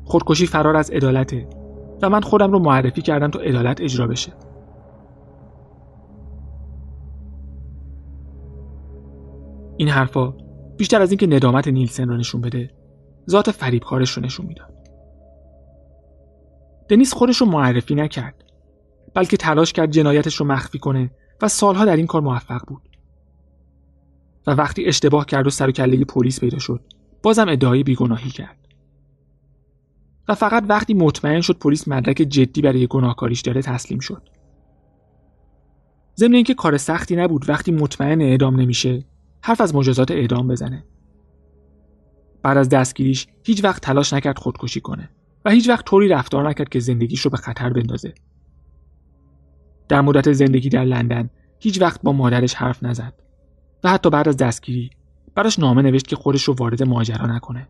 خودکشی 0.03 0.47
فرار 0.47 0.75
از 0.75 0.89
عدالته 0.89 1.47
و 2.01 2.09
من 2.09 2.21
خودم 2.21 2.51
رو 2.51 2.59
معرفی 2.59 3.01
کردم 3.01 3.27
تا 3.27 3.39
عدالت 3.39 3.81
اجرا 3.81 4.07
بشه. 4.07 4.33
این 9.77 9.89
حرفا 9.89 10.33
بیشتر 10.77 11.01
از 11.01 11.11
اینکه 11.11 11.27
ندامت 11.27 11.67
نیلسن 11.67 12.09
رو 12.09 12.17
نشون 12.17 12.41
بده 12.41 12.71
ذات 13.29 13.51
فریبکارش 13.51 14.11
رو 14.11 14.23
نشون 14.23 14.45
می‌داد. 14.45 14.73
دنیس 16.89 17.13
خودش 17.13 17.37
رو 17.37 17.47
معرفی 17.47 17.95
نکرد 17.95 18.43
بلکه 19.13 19.37
تلاش 19.37 19.73
کرد 19.73 19.91
جنایتش 19.91 20.35
رو 20.35 20.45
مخفی 20.45 20.79
کنه 20.79 21.11
و 21.41 21.47
سالها 21.47 21.85
در 21.85 21.95
این 21.95 22.07
کار 22.07 22.21
موفق 22.21 22.61
بود. 22.67 22.89
و 24.47 24.51
وقتی 24.51 24.85
اشتباه 24.85 25.25
کرد 25.25 25.47
و 25.47 25.49
سر 25.49 25.69
و 25.69 25.71
کله 25.71 26.05
پلیس 26.05 26.39
پیدا 26.39 26.59
شد 26.59 26.81
بازم 27.23 27.49
ادعای 27.49 27.83
بیگناهی 27.83 28.29
کرد. 28.29 28.57
و 30.27 30.35
فقط 30.35 30.63
وقتی 30.67 30.93
مطمئن 30.93 31.41
شد 31.41 31.57
پلیس 31.57 31.87
مدرک 31.87 32.15
جدی 32.15 32.61
برای 32.61 32.87
گناهکاریش 32.87 33.41
داره 33.41 33.61
تسلیم 33.61 33.99
شد. 33.99 34.29
ضمن 36.15 36.33
اینکه 36.33 36.53
کار 36.53 36.77
سختی 36.77 37.15
نبود 37.15 37.49
وقتی 37.49 37.71
مطمئن 37.71 38.21
اعدام 38.21 38.59
نمیشه 38.59 39.05
حرف 39.41 39.61
از 39.61 39.75
مجازات 39.75 40.11
اعدام 40.11 40.47
بزنه. 40.47 40.83
بعد 42.41 42.57
از 42.57 42.69
دستگیریش 42.69 43.27
هیچ 43.43 43.63
وقت 43.63 43.81
تلاش 43.81 44.13
نکرد 44.13 44.37
خودکشی 44.37 44.81
کنه 44.81 45.09
و 45.45 45.51
هیچ 45.51 45.69
وقت 45.69 45.85
طوری 45.85 46.07
رفتار 46.07 46.49
نکرد 46.49 46.69
که 46.69 46.79
زندگیش 46.79 47.21
رو 47.21 47.31
به 47.31 47.37
خطر 47.37 47.73
بندازه. 47.73 48.13
در 49.89 50.01
مدت 50.01 50.33
زندگی 50.33 50.69
در 50.69 50.85
لندن 50.85 51.29
هیچ 51.59 51.81
وقت 51.81 52.01
با 52.01 52.11
مادرش 52.11 52.53
حرف 52.53 52.83
نزد. 52.83 53.22
و 53.83 53.89
حتی 53.89 54.09
بعد 54.09 54.27
از 54.27 54.37
دستگیری. 54.37 54.89
براش 55.35 55.59
نامه 55.59 55.81
نوشت 55.81 56.07
که 56.07 56.15
خودش 56.15 56.43
رو 56.43 56.53
وارد 56.53 56.83
ماجرا 56.83 57.35
نکنه. 57.35 57.67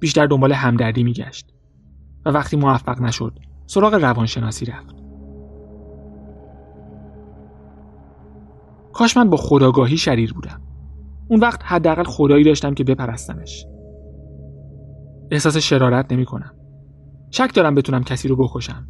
بیشتر 0.00 0.26
دنبال 0.26 0.52
همدردی 0.52 1.02
میگشت 1.02 1.54
و 2.26 2.30
وقتی 2.30 2.56
موفق 2.56 3.00
نشد 3.00 3.38
سراغ 3.66 3.94
روانشناسی 3.94 4.66
رفت. 4.66 4.96
کاش 8.92 9.16
من 9.16 9.30
با 9.30 9.36
خداگاهی 9.36 9.96
شریر 9.96 10.32
بودم. 10.32 10.62
اون 11.28 11.40
وقت 11.40 11.60
حداقل 11.64 12.04
خدایی 12.04 12.44
داشتم 12.44 12.74
که 12.74 12.84
بپرستمش. 12.84 13.66
احساس 15.30 15.56
شرارت 15.56 16.12
نمی 16.12 16.24
کنم 16.24 16.54
شک 17.30 17.54
دارم 17.54 17.74
بتونم 17.74 18.04
کسی 18.04 18.28
رو 18.28 18.36
بکشم. 18.36 18.88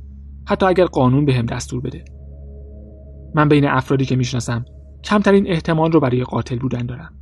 حتی 0.49 0.67
اگر 0.67 0.85
قانون 0.85 1.25
بهم 1.25 1.47
به 1.47 1.55
دستور 1.55 1.81
بده. 1.81 2.05
من 3.35 3.49
بین 3.49 3.69
افرادی 3.69 4.05
که 4.05 4.17
می‌شناسم 4.17 4.65
کمترین 5.05 5.51
احتمال 5.51 5.93
رو 5.93 6.01
برای 6.01 6.25
قاتل 6.25 6.59
بودن 6.59 6.87
دارم. 6.87 7.15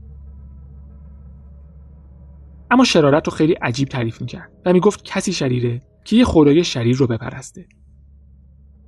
اما 2.70 2.84
شرارت 2.84 3.28
رو 3.28 3.34
خیلی 3.34 3.52
عجیب 3.52 3.88
تعریف 3.88 4.20
می‌کرد 4.20 4.50
و 4.66 4.72
می‌گفت 4.72 5.04
کسی 5.04 5.32
شریره 5.32 5.82
که 6.04 6.16
یه 6.16 6.24
خدای 6.24 6.64
شریر 6.64 6.96
رو 6.96 7.06
بپرسته. 7.06 7.66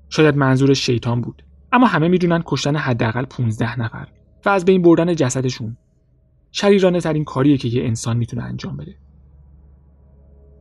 شاید 0.09 0.37
منظور 0.37 0.75
شیطان 0.75 1.21
بود 1.21 1.43
اما 1.73 1.87
همه 1.87 2.09
می‌دونن 2.09 2.43
کشتن 2.47 2.77
حداقل 2.77 3.25
15 3.25 3.81
نفر 3.81 4.09
و 4.45 4.49
از 4.49 4.65
بین 4.65 4.83
بردن 4.83 5.15
جسدشون 5.15 5.77
شریرانه 6.53 7.01
ترین 7.01 7.25
کاریه 7.25 7.57
که 7.57 7.69
یه 7.69 7.85
انسان 7.85 8.17
می‌تونه 8.17 8.43
انجام 8.43 8.77
بده. 8.77 8.97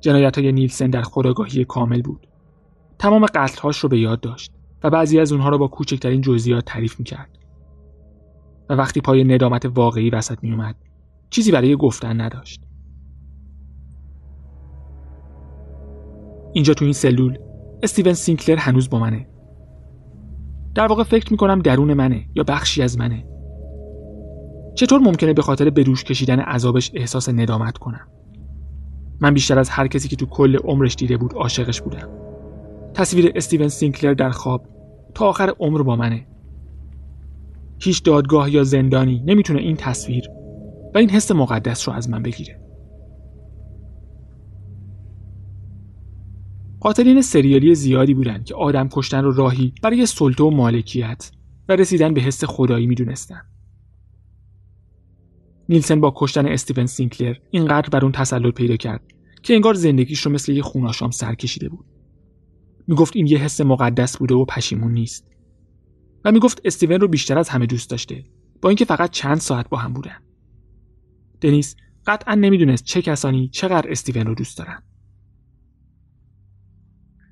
جنایت 0.01 0.37
های 0.37 0.51
نیلسن 0.51 0.89
در 0.89 1.01
خداگاهی 1.01 1.65
کامل 1.65 2.01
بود. 2.01 2.27
تمام 2.99 3.25
قتلهاش 3.25 3.79
رو 3.79 3.89
به 3.89 3.99
یاد 3.99 4.19
داشت. 4.19 4.51
و 4.83 4.89
بعضی 4.89 5.19
از 5.19 5.31
اونها 5.31 5.49
رو 5.49 5.57
با 5.57 5.67
کوچکترین 5.67 6.21
جزئیات 6.21 6.65
تعریف 6.65 6.99
می‌کرد. 6.99 7.37
و 8.69 8.73
وقتی 8.73 9.01
پای 9.01 9.23
ندامت 9.23 9.65
واقعی 9.65 10.09
وسط 10.09 10.37
میومد 10.41 10.75
چیزی 11.29 11.51
برای 11.51 11.75
گفتن 11.75 12.21
نداشت. 12.21 12.63
اینجا 16.53 16.73
تو 16.73 16.85
این 16.85 16.93
سلول 16.93 17.37
استیون 17.83 18.13
سینکلر 18.13 18.55
هنوز 18.55 18.89
با 18.89 18.99
منه. 18.99 19.27
در 20.75 20.87
واقع 20.87 21.03
فکر 21.03 21.31
می‌کنم 21.31 21.59
درون 21.59 21.93
منه 21.93 22.25
یا 22.35 22.43
بخشی 22.43 22.81
از 22.81 22.97
منه. 22.97 23.25
چطور 24.75 24.99
ممکنه 24.99 25.33
به 25.33 25.41
خاطر 25.41 25.69
بدوش 25.69 26.03
کشیدن 26.03 26.39
عذابش 26.39 26.91
احساس 26.93 27.29
ندامت 27.29 27.77
کنم؟ 27.77 28.07
من 29.21 29.33
بیشتر 29.33 29.59
از 29.59 29.69
هر 29.69 29.87
کسی 29.87 30.07
که 30.07 30.15
تو 30.15 30.25
کل 30.25 30.57
عمرش 30.57 30.95
دیده 30.95 31.17
بود 31.17 31.33
عاشقش 31.33 31.81
بودم. 31.81 32.20
تصویر 32.93 33.31
استیون 33.35 33.67
سینکلر 33.67 34.13
در 34.13 34.29
خواب 34.29 34.67
تا 35.13 35.25
آخر 35.25 35.53
عمر 35.59 35.81
با 35.81 35.95
منه 35.95 36.27
هیچ 37.79 38.03
دادگاه 38.03 38.51
یا 38.51 38.63
زندانی 38.63 39.23
نمی‌تونه 39.25 39.59
این 39.59 39.75
تصویر 39.75 40.29
و 40.95 40.97
این 40.97 41.09
حس 41.09 41.31
مقدس 41.31 41.89
رو 41.89 41.95
از 41.95 42.09
من 42.09 42.23
بگیره 42.23 42.61
قاتلین 46.79 47.21
سریالی 47.21 47.75
زیادی 47.75 48.13
بودند 48.13 48.45
که 48.45 48.55
آدم 48.55 48.89
کشتن 48.91 49.23
رو 49.23 49.31
راهی 49.31 49.73
برای 49.81 50.05
سلطه 50.05 50.43
و 50.43 50.49
مالکیت 50.49 51.31
و 51.69 51.75
رسیدن 51.75 52.13
به 52.13 52.21
حس 52.21 52.43
خدایی 52.43 52.87
می‌دونستن. 52.87 53.41
نیلسن 55.69 56.01
با 56.01 56.13
کشتن 56.15 56.45
استیون 56.45 56.85
سینکلر 56.85 57.35
اینقدر 57.51 57.89
بر 57.89 58.03
اون 58.03 58.11
تسلط 58.11 58.53
پیدا 58.53 58.75
کرد 58.75 59.01
که 59.43 59.53
انگار 59.53 59.73
زندگیش 59.73 60.19
رو 60.19 60.31
مثل 60.31 60.51
یه 60.51 60.61
خوناشام 60.61 61.11
سر 61.11 61.35
کشیده 61.35 61.69
بود. 61.69 61.85
می‌گفت 62.87 63.15
این 63.15 63.27
یه 63.27 63.37
حس 63.37 63.61
مقدس 63.61 64.17
بوده 64.17 64.35
و 64.35 64.45
پشیمون 64.45 64.91
نیست. 64.91 65.27
و 66.25 66.31
می‌گفت 66.31 66.61
استیون 66.65 67.01
رو 67.01 67.07
بیشتر 67.07 67.39
از 67.39 67.49
همه 67.49 67.65
دوست 67.65 67.89
داشته 67.89 68.23
با 68.61 68.69
اینکه 68.69 68.85
فقط 68.85 69.11
چند 69.11 69.37
ساعت 69.37 69.69
با 69.69 69.77
هم 69.77 69.93
بودن. 69.93 70.17
دنیس 71.41 71.75
قطعا 72.05 72.35
نمی‌دونست 72.35 72.83
چه 72.83 73.01
کسانی 73.01 73.47
چقدر 73.47 73.91
استیون 73.91 74.27
رو 74.27 74.35
دوست 74.35 74.57
دارن. 74.57 74.83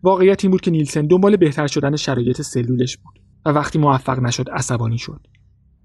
واقعیت 0.03 0.43
این 0.43 0.51
بود 0.51 0.61
که 0.61 0.71
نیلسن 0.71 1.07
دنبال 1.07 1.35
بهتر 1.35 1.67
شدن 1.67 1.95
شرایط 1.95 2.41
سلولش 2.41 2.97
بود 2.97 3.21
و 3.45 3.49
وقتی 3.49 3.79
موفق 3.79 4.19
نشد 4.19 4.49
عصبانی 4.49 4.97
شد 4.97 5.27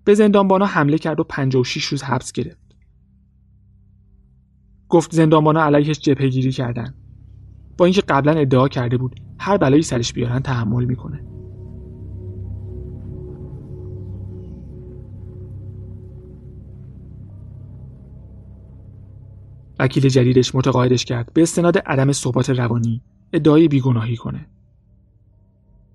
به 0.05 0.14
زندانبانا 0.14 0.66
حمله 0.66 0.98
کرد 0.98 1.20
و 1.20 1.24
56 1.24 1.85
روز 1.85 2.03
حبس 2.03 2.33
گرفت 2.33 2.64
گفت 4.88 5.14
زندانبانا 5.14 5.64
علیهش 5.64 5.98
جبههگیری 5.98 6.53
کردن 6.53 6.94
با 7.79 7.85
اینکه 7.85 8.00
قبلا 8.00 8.33
ادعا 8.33 8.68
کرده 8.68 8.96
بود 8.96 9.20
هر 9.38 9.57
بلایی 9.57 9.83
سرش 9.83 10.12
بیارن 10.12 10.40
تحمل 10.40 10.85
می‌کنه 10.85 11.25
وکیل 19.79 20.09
جدیدش 20.09 20.55
متقاعدش 20.55 21.05
کرد 21.05 21.33
به 21.33 21.42
استناد 21.42 21.79
عدم 21.79 22.12
ثبات 22.12 22.51
روانی 22.51 23.03
ادعای 23.33 23.68
بیگناهی 23.68 24.16
کنه. 24.16 24.47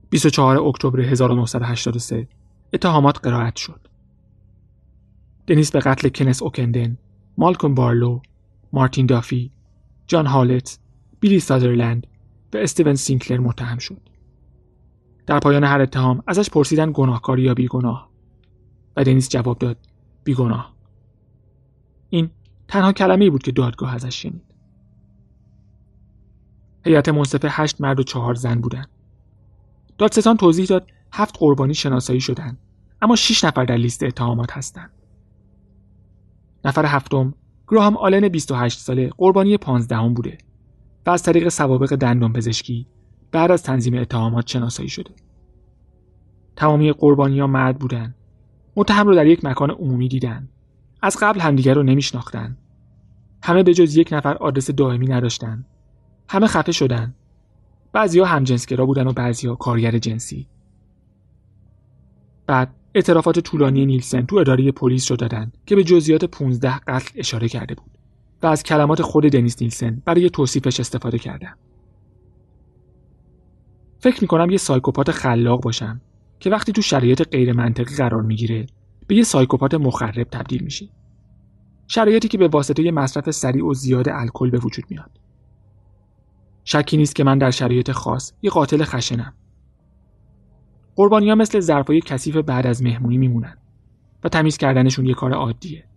24 0.10 0.58
اکتبر 0.58 1.00
1983 1.00 2.28
اتهامات 2.74 3.20
قرائت 3.20 3.56
شد. 3.56 3.88
دنیس 5.48 5.72
به 5.72 5.80
قتل 5.80 6.10
کنس 6.10 6.44
اوکندن، 6.44 6.98
مالکوم 7.38 7.76
بارلو، 7.76 8.22
مارتین 8.74 9.06
دافی، 9.06 9.52
جان 10.08 10.26
هالت، 10.26 10.80
بیلی 11.20 11.40
سادرلند 11.40 12.08
و 12.54 12.58
استیون 12.58 12.96
سینکلر 12.96 13.38
متهم 13.38 13.78
شد. 13.78 14.02
در 15.26 15.40
پایان 15.40 15.64
هر 15.64 15.82
اتهام 15.82 16.24
ازش 16.28 16.50
پرسیدن 16.50 16.92
گناهکاری 16.94 17.42
یا 17.42 17.54
بیگناه 17.54 18.10
و 18.96 19.04
دنیس 19.04 19.30
جواب 19.30 19.58
داد 19.58 19.78
بیگناه. 20.24 20.74
این 22.10 22.30
تنها 22.68 22.94
کلمه 22.94 23.30
بود 23.30 23.44
که 23.44 23.52
دادگاه 23.52 23.96
ازش 23.96 24.22
شنید. 24.22 24.42
هیئت 26.86 27.10
منصفه 27.10 27.48
هشت 27.52 27.82
مرد 27.82 28.00
و 28.00 28.04
چهار 28.04 28.34
زن 28.36 28.62
بودند. 28.62 28.90
دادستان 29.98 30.38
توضیح 30.38 30.66
داد 30.66 30.88
هفت 31.12 31.36
قربانی 31.40 31.74
شناسایی 31.74 32.22
شدند 32.22 32.58
اما 33.02 33.16
شش 33.16 33.44
نفر 33.44 33.66
در 33.66 33.78
لیست 33.78 34.04
اتهامات 34.04 34.52
هستند. 34.52 34.92
نفر 36.66 36.86
هفتم 36.86 37.34
گراهام 37.68 37.98
آلن 37.98 38.30
28 38.30 38.80
ساله 38.80 39.10
قربانی 39.18 39.58
15 39.58 40.10
بوده 40.10 40.38
و 41.06 41.10
از 41.10 41.24
طریق 41.24 41.50
سوابق 41.50 41.96
دندان 41.96 42.34
پزشکی 42.34 42.88
بعد 43.32 43.52
از 43.52 43.64
تنظیم 43.64 43.98
اتهامات 43.98 44.48
شناسایی 44.48 44.90
شده. 44.90 45.12
تمامی 46.56 46.92
قربانی 46.92 47.40
ها 47.40 47.48
مرد 47.48 47.80
بودند. 47.80 48.16
متهم 48.76 49.08
رو 49.08 49.16
در 49.16 49.28
یک 49.28 49.46
مکان 49.46 49.72
عمومی 49.72 50.08
دیدن. 50.08 50.50
از 51.02 51.18
قبل 51.22 51.40
همدیگر 51.40 51.74
رو 51.74 51.84
نمیشناختند. 51.84 52.58
همه 53.44 53.64
به 53.64 53.74
جز 53.74 53.96
یک 53.96 54.10
نفر 54.14 54.38
آدرس 54.38 54.72
دائمی 54.72 55.08
نداشتند 55.08 55.66
همه 56.30 56.48
خفه 56.48 56.72
شدن 56.72 57.14
بعضیا 57.94 58.26
همجنسگرا 58.26 58.86
بودن 58.86 59.08
و 59.08 59.14
بعضیا 59.14 59.56
کارگر 59.56 59.98
جنسی 59.98 60.48
بعد 62.48 62.76
اعترافات 62.96 63.40
طولانی 63.40 63.86
نیلسن 63.86 64.26
تو 64.26 64.36
اداره 64.36 64.72
پلیس 64.72 65.12
رو 65.12 65.18
دادن 65.18 65.52
که 65.66 65.76
به 65.76 65.84
جزئیات 65.84 66.26
15 66.26 66.78
قتل 66.78 67.20
اشاره 67.20 67.48
کرده 67.48 67.76
بود 67.76 67.99
و 68.42 68.48
از 68.48 68.64
کلمات 68.64 69.02
خود 69.02 69.24
دنیس 69.24 69.62
نیلسن 69.62 70.02
برای 70.06 70.30
توصیفش 70.30 70.80
استفاده 70.80 71.18
کردن 71.18 71.54
فکر 74.00 74.22
می‌کنم 74.22 74.50
یه 74.50 74.58
سایکوپات 74.58 75.12
خلاق 75.12 75.64
باشم 75.64 76.02
که 76.40 76.50
وقتی 76.50 76.72
تو 76.72 76.82
شرایط 76.82 77.30
غیر 77.30 77.54
منطقی 77.54 77.96
قرار 77.96 78.22
می‌گیره 78.22 78.66
به 79.08 79.16
یه 79.16 79.24
سایکوپات 79.24 79.74
مخرب 79.74 80.28
تبدیل 80.32 80.64
میشه. 80.64 80.90
شرایطی 81.88 82.28
که 82.28 82.38
به 82.38 82.48
واسطه 82.48 82.92
مصرف 82.92 83.32
سریع 83.32 83.66
و 83.66 83.74
زیاد 83.74 84.10
الکل 84.10 84.50
به 84.50 84.60
وجود 84.60 84.86
میاد. 84.90 85.12
شکی 86.64 86.98
نیست 86.98 87.16
که 87.16 87.24
من 87.24 87.38
در 87.38 87.52
شرایط 87.52 87.92
خاص 87.92 88.34
یه 88.42 88.50
قاتل 88.50 88.84
خشنم. 88.84 89.34
قربانی 90.96 91.30
ها 91.30 91.36
مثل 91.36 91.60
ظرفای 91.60 92.02
کثیف 92.02 92.36
بعد 92.36 92.68
از 92.68 92.84
مهمونی 92.84 93.18
میمونن 93.18 93.58
و 94.24 94.30
تمیز 94.30 94.58
کردنشون 94.58 95.06
یه 95.06 95.14
کار 95.14 95.34
عادیه. 95.34 95.89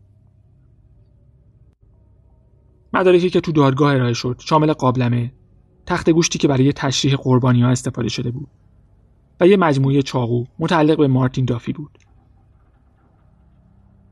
مدارکی 2.95 3.31
که 3.31 3.41
تو 3.41 3.53
دادگاه 3.53 3.95
ارائه 3.95 4.13
شد 4.13 4.41
شامل 4.45 4.73
قابلمه 4.73 5.33
تخت 5.87 6.11
گوشتی 6.11 6.39
که 6.39 6.49
برای 6.49 6.73
تشریح 6.73 7.17
قربانی 7.17 7.63
ها 7.63 7.69
استفاده 7.69 8.09
شده 8.09 8.31
بود 8.31 8.49
و 9.41 9.47
یه 9.47 9.57
مجموعه 9.57 10.03
چاقو 10.03 10.45
متعلق 10.59 10.99
به 10.99 11.09
مارتین 11.09 11.45
دافی 11.45 11.73
بود. 11.73 11.99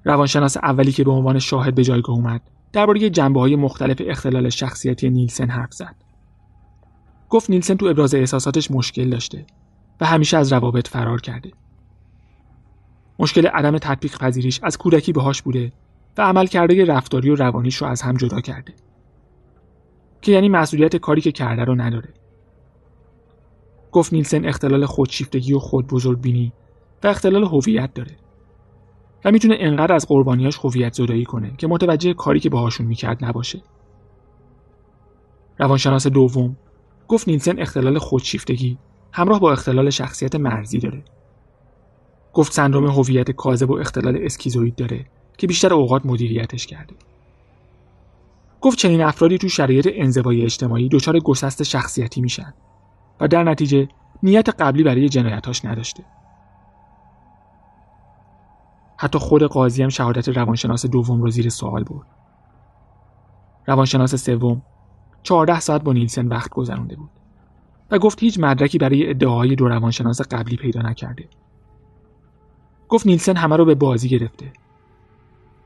روانشناس 0.05 0.57
اولی 0.57 0.93
که 0.93 1.05
به 1.05 1.11
عنوان 1.11 1.39
شاهد 1.39 1.75
به 1.75 1.85
جایگاه 1.85 2.17
اومد 2.17 2.51
درباره 2.73 3.11
جنبه 3.11 3.41
های 3.41 3.57
مختلف 3.57 4.03
اختلال 4.07 4.49
شخصیتی 4.49 5.11
نیلسن 5.11 5.51
حرف 5.51 5.75
زد. 5.75 5.95
گفت 7.29 7.51
نیلسن 7.51 7.75
تو 7.75 7.87
ابراز 7.87 8.15
احساساتش 8.15 8.71
مشکل 8.71 9.11
داشته 9.11 9.47
و 10.01 10.07
همیشه 10.07 10.37
از 10.37 10.53
روابط 10.53 10.89
فرار 10.89 11.21
کرده. 11.21 11.51
مشکل 13.19 13.47
عدم 13.47 13.79
تطبیق 13.79 14.19
پذیریش 14.19 14.61
از 14.63 14.79
کودکی 14.79 15.13
بهاش 15.13 15.43
بوده 15.43 15.73
و 16.21 16.23
عمل 16.23 16.47
کرده 16.47 16.85
رفتاری 16.85 17.31
و 17.31 17.35
روانیش 17.35 17.77
رو 17.77 17.87
از 17.87 18.03
هم 18.03 18.17
جدا 18.17 18.41
کرده. 18.41 18.75
که 20.21 20.33
یعنی 20.33 20.49
مسئولیت 20.49 20.97
کاری 20.97 21.21
که 21.21 21.33
کرده 21.33 21.65
رو 21.65 21.75
نداره. 21.75 22.09
گفت 23.93 24.13
نیلسن 24.13 24.45
اختلال 24.45 24.87
خودشیفتگی 24.87 25.53
و 25.53 25.59
خود 25.59 25.87
بزرگبینی 25.87 26.53
و 27.05 27.07
اختلال 27.07 27.45
هویت 27.45 27.95
داره. 27.95 28.17
و 29.25 29.31
می‌تونه 29.31 29.57
انقدر 29.59 29.95
از 29.95 30.07
قربانیاش 30.09 30.59
هویت 30.59 30.93
زدایی 30.93 31.25
کنه 31.25 31.53
که 31.59 31.67
متوجه 31.67 32.15
کاری 32.15 32.41
که 32.41 32.51
باهاشون 32.51 32.87
می‌کرد 32.87 33.25
نباشه. 33.25 33.63
روانشناس 35.59 36.07
دوم 36.07 36.57
گفت 37.09 37.29
نیلسن 37.29 37.59
اختلال 37.59 37.99
خودشیفتگی 37.99 38.79
همراه 39.13 39.41
با 39.41 39.53
اختلال 39.53 39.91
شخصیت 39.91 40.35
مرزی 40.35 40.79
داره. 40.79 41.05
گفت 42.33 42.53
سندروم 42.53 42.87
هویت 42.87 43.31
کاذب 43.31 43.71
و 43.71 43.79
اختلال 43.79 44.19
اسکیزوید 44.23 44.75
داره. 44.75 45.07
که 45.41 45.47
بیشتر 45.47 45.75
اوقات 45.75 46.07
مدیریتش 46.07 46.67
کرده. 46.67 46.95
گفت 48.61 48.79
چنین 48.79 49.03
افرادی 49.03 49.39
تو 49.39 49.49
شرایط 49.49 49.89
انزوای 49.93 50.43
اجتماعی 50.43 50.89
دچار 50.89 51.19
گسست 51.19 51.63
شخصیتی 51.63 52.21
میشن 52.21 52.55
و 53.21 53.29
در 53.29 53.45
نتیجه 53.45 53.89
نیت 54.23 54.49
قبلی 54.49 54.83
برای 54.83 55.09
جنایتاش 55.09 55.65
نداشته. 55.65 56.05
حتی 58.97 59.19
خود 59.19 59.43
قاضی 59.43 59.83
هم 59.83 59.89
شهادت 59.89 60.29
روانشناس 60.29 60.87
دوم 60.87 61.23
رو 61.23 61.31
زیر 61.31 61.49
سوال 61.49 61.85
برد. 61.85 62.07
روانشناس 63.67 64.15
سوم 64.15 64.63
چهارده 65.23 65.61
ساعت 65.61 65.83
با 65.83 65.93
نیلسن 65.93 66.27
وقت 66.27 66.51
گذرانده 66.51 66.97
بود 66.97 67.11
و 67.91 67.99
گفت 67.99 68.21
هیچ 68.21 68.39
مدرکی 68.41 68.79
برای 68.79 69.11
ادعاهای 69.11 69.55
دو 69.55 69.69
روانشناس 69.69 70.21
قبلی 70.21 70.57
پیدا 70.57 70.83
نکرده. 70.83 71.29
گفت 72.89 73.07
نیلسن 73.07 73.37
همه 73.37 73.57
رو 73.57 73.65
به 73.65 73.75
بازی 73.75 74.09
گرفته. 74.09 74.53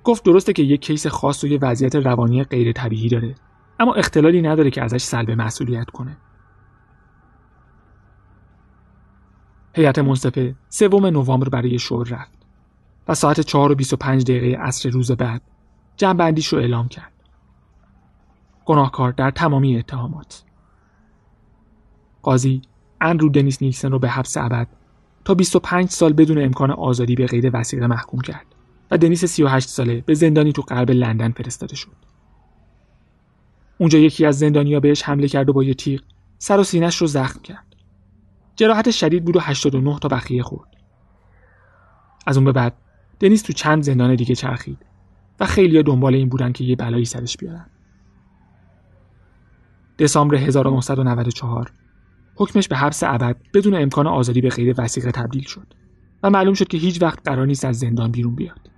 گفت 0.04 0.24
درسته 0.24 0.52
که 0.52 0.62
یک 0.62 0.80
کیس 0.80 1.06
خاص 1.06 1.44
و 1.44 1.46
یه 1.46 1.58
وضعیت 1.62 1.96
روانی 1.96 2.44
غیر 2.44 2.72
طبیعی 2.72 3.08
داره 3.08 3.34
اما 3.80 3.94
اختلالی 3.94 4.42
نداره 4.42 4.70
که 4.70 4.82
ازش 4.82 5.02
سلب 5.02 5.30
مسئولیت 5.30 5.90
کنه. 5.90 6.16
هیئت 9.74 9.98
منصفه 9.98 10.54
سوم 10.68 11.06
نوامبر 11.06 11.48
برای 11.48 11.78
شور 11.78 12.08
رفت 12.08 12.38
و 13.08 13.14
ساعت 13.14 13.40
4 13.40 13.72
و 13.72 13.74
25 13.74 14.22
دقیقه 14.22 14.62
عصر 14.62 14.88
روز 14.88 15.12
بعد 15.12 15.42
جنبندیش 15.96 16.46
رو 16.46 16.58
اعلام 16.58 16.88
کرد. 16.88 17.12
گناهکار 18.64 19.12
در 19.12 19.30
تمامی 19.30 19.78
اتهامات. 19.78 20.44
قاضی 22.22 22.62
اندرو 23.00 23.28
دنیس 23.28 23.62
نیکسن 23.62 23.92
رو 23.92 23.98
به 23.98 24.08
حبس 24.08 24.36
ابد 24.36 24.68
تا 25.24 25.34
25 25.34 25.90
سال 25.90 26.12
بدون 26.12 26.44
امکان 26.44 26.70
آزادی 26.70 27.14
به 27.14 27.26
غیر 27.26 27.50
وسیقه 27.52 27.86
محکوم 27.86 28.20
کرد. 28.20 28.53
و 28.90 28.98
دنیس 28.98 29.24
38 29.24 29.68
ساله 29.68 30.00
به 30.06 30.14
زندانی 30.14 30.52
تو 30.52 30.62
غرب 30.62 30.90
لندن 30.90 31.32
فرستاده 31.32 31.76
شد. 31.76 31.96
اونجا 33.78 33.98
یکی 33.98 34.26
از 34.26 34.38
زندانیا 34.38 34.80
بهش 34.80 35.02
حمله 35.02 35.28
کرد 35.28 35.48
و 35.48 35.52
با 35.52 35.64
یه 35.64 35.74
تیغ 35.74 36.00
سر 36.38 36.58
و 36.58 36.64
سینش 36.64 36.96
رو 36.96 37.06
زخم 37.06 37.40
کرد. 37.40 37.76
جراحت 38.56 38.90
شدید 38.90 39.24
بود 39.24 39.36
و 39.36 39.40
89 39.40 39.98
تا 39.98 40.08
بخیه 40.08 40.42
خورد. 40.42 40.68
از 42.26 42.36
اون 42.36 42.44
به 42.44 42.52
بعد 42.52 42.74
دنیس 43.20 43.42
تو 43.42 43.52
چند 43.52 43.82
زندان 43.82 44.14
دیگه 44.14 44.34
چرخید 44.34 44.78
و 45.40 45.46
خیلی 45.46 45.82
دنبال 45.82 46.14
این 46.14 46.28
بودن 46.28 46.52
که 46.52 46.64
یه 46.64 46.76
بلایی 46.76 47.04
سرش 47.04 47.36
بیارن. 47.36 47.66
دسامبر 49.98 50.34
1994 50.34 51.72
حکمش 52.36 52.68
به 52.68 52.76
حبس 52.76 53.02
ابد 53.02 53.36
بدون 53.54 53.74
امکان 53.74 54.06
آزادی 54.06 54.40
به 54.40 54.48
غیر 54.48 54.74
وسیقه 54.78 55.10
تبدیل 55.10 55.42
شد 55.42 55.74
و 56.22 56.30
معلوم 56.30 56.54
شد 56.54 56.68
که 56.68 56.78
هیچ 56.78 57.02
وقت 57.02 57.18
قرار 57.28 57.46
نیست 57.46 57.64
از 57.64 57.78
زندان 57.78 58.10
بیرون 58.10 58.34
بیاد. 58.34 58.70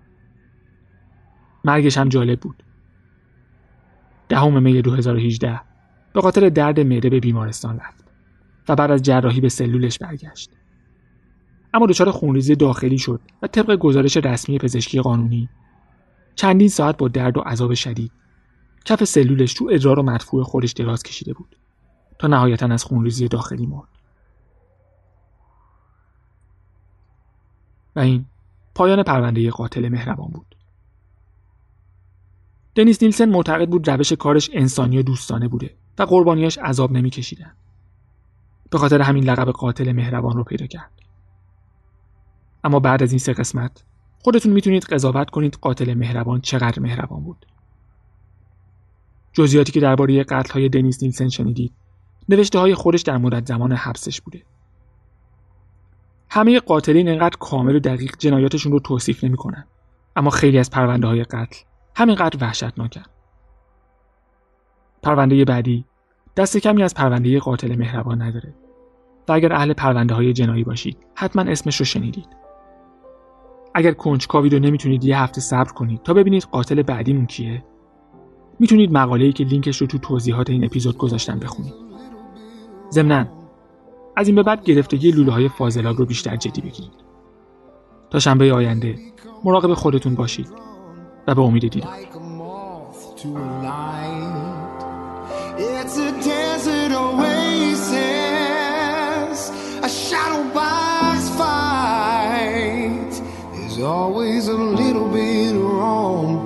مرگش 1.66 1.98
هم 1.98 2.08
جالب 2.08 2.40
بود. 2.40 2.62
دهم 4.28 4.62
می 4.62 4.82
2018 4.82 5.60
به 6.12 6.20
خاطر 6.20 6.48
درد 6.48 6.80
معده 6.80 7.10
به 7.10 7.20
بیمارستان 7.20 7.78
رفت 7.78 8.04
و 8.68 8.76
بعد 8.76 8.90
از 8.90 9.02
جراحی 9.02 9.40
به 9.40 9.48
سلولش 9.48 9.98
برگشت. 9.98 10.50
اما 11.74 11.86
دچار 11.86 12.10
خونریزی 12.10 12.54
داخلی 12.54 12.98
شد 12.98 13.20
و 13.42 13.46
طبق 13.46 13.76
گزارش 13.76 14.16
رسمی 14.16 14.58
پزشکی 14.58 15.00
قانونی 15.00 15.48
چندین 16.34 16.68
ساعت 16.68 16.96
با 16.96 17.08
درد 17.08 17.36
و 17.36 17.40
عذاب 17.40 17.74
شدید 17.74 18.12
کف 18.84 19.04
سلولش 19.04 19.54
تو 19.54 19.68
ادرار 19.72 19.98
و 19.98 20.02
مدفوع 20.02 20.42
خودش 20.42 20.72
دراز 20.72 21.02
کشیده 21.02 21.32
بود 21.32 21.56
تا 22.18 22.28
نهایتا 22.28 22.66
از 22.66 22.84
خونریزی 22.84 23.28
داخلی 23.28 23.66
مرد. 23.66 23.88
و 27.96 28.00
این 28.00 28.26
پایان 28.74 29.02
پرونده 29.02 29.50
قاتل 29.50 29.88
مهربان 29.88 30.28
بود. 30.28 30.55
دنیس 32.76 33.02
نیلسن 33.02 33.28
معتقد 33.28 33.68
بود 33.68 33.90
روش 33.90 34.12
کارش 34.12 34.50
انسانی 34.52 34.98
و 34.98 35.02
دوستانه 35.02 35.48
بوده 35.48 35.74
و 35.98 36.02
قربانیاش 36.02 36.58
عذاب 36.58 36.92
نمیکشیدن. 36.92 37.52
به 38.70 38.78
خاطر 38.78 39.00
همین 39.00 39.24
لقب 39.24 39.50
قاتل 39.50 39.92
مهربان 39.92 40.36
رو 40.36 40.44
پیدا 40.44 40.66
کرد. 40.66 40.90
اما 42.64 42.80
بعد 42.80 43.02
از 43.02 43.12
این 43.12 43.18
سه 43.18 43.32
قسمت 43.32 43.84
خودتون 44.22 44.52
می‌تونید 44.52 44.84
قضاوت 44.84 45.30
کنید 45.30 45.58
قاتل 45.60 45.94
مهربان 45.94 46.40
چقدر 46.40 46.82
مهربان 46.82 47.22
بود. 47.22 47.46
جزئیاتی 49.32 49.72
که 49.72 49.80
درباره 49.80 50.24
قتل 50.24 50.52
های 50.52 50.68
دنیس 50.68 51.02
نیلسن 51.02 51.28
شنیدید 51.28 51.72
نوشته 52.28 52.58
های 52.58 52.74
خودش 52.74 53.02
در 53.02 53.16
مدت 53.16 53.46
زمان 53.46 53.72
حبسش 53.72 54.20
بوده. 54.20 54.42
همه 56.30 56.60
قاتلین 56.60 57.08
انقدر 57.08 57.36
کامل 57.40 57.76
و 57.76 57.80
دقیق 57.80 58.16
جنایاتشون 58.18 58.72
رو 58.72 58.80
توصیف 58.80 59.24
نمی‌کنن. 59.24 59.64
اما 60.16 60.30
خیلی 60.30 60.58
از 60.58 60.70
پرونده 60.70 61.06
های 61.06 61.24
قتل 61.24 61.58
همینقدر 61.96 62.44
وحشتناکن. 62.44 63.02
پرونده 65.02 65.44
بعدی 65.44 65.84
دست 66.36 66.56
کمی 66.56 66.82
از 66.82 66.94
پرونده 66.94 67.38
قاتل 67.38 67.76
مهربان 67.76 68.22
نداره 68.22 68.54
و 69.28 69.32
اگر 69.32 69.52
اهل 69.52 69.72
پرونده 69.72 70.14
های 70.14 70.32
جنایی 70.32 70.64
باشید 70.64 70.98
حتما 71.14 71.42
اسمش 71.42 71.76
رو 71.76 71.84
شنیدید. 71.84 72.28
اگر 73.74 73.92
کنجکاوید 73.92 74.54
و 74.54 74.58
نمی‌تونید 74.58 75.04
یه 75.04 75.18
هفته 75.18 75.40
صبر 75.40 75.72
کنید 75.72 76.02
تا 76.02 76.14
ببینید 76.14 76.42
قاتل 76.42 76.82
بعدیمون 76.82 77.26
کیه 77.26 77.64
می‌تونید 78.58 78.92
مقاله‌ای 78.92 79.32
که 79.32 79.44
لینکش 79.44 79.76
رو 79.76 79.86
تو 79.86 79.98
توضیحات 79.98 80.50
این 80.50 80.64
اپیزود 80.64 80.98
گذاشتم 80.98 81.38
بخونید. 81.38 81.74
ضمناً 82.90 83.26
از 84.16 84.26
این 84.26 84.36
به 84.36 84.42
بعد 84.42 84.64
گرفتگی 84.64 85.10
لوله 85.10 85.32
های 85.32 85.48
فاضلاب 85.48 85.96
رو 85.96 86.06
بیشتر 86.06 86.36
جدی 86.36 86.60
بگیرید. 86.60 87.04
تا 88.10 88.18
شنبه 88.18 88.52
آینده 88.52 88.98
مراقب 89.44 89.74
خودتون 89.74 90.14
باشید 90.14 90.65
Abba 91.26 91.42
umidity. 91.42 91.80
Like. 91.80 92.06
It's 95.58 95.96
a 95.96 96.12
desert 96.22 96.92
oasis, 96.92 97.90
a 99.82 99.88
shadow 99.88 100.46
always 103.86 104.48
a 104.48 104.54
little 104.54 105.08
bit 105.08 105.54
wrong 105.54 106.38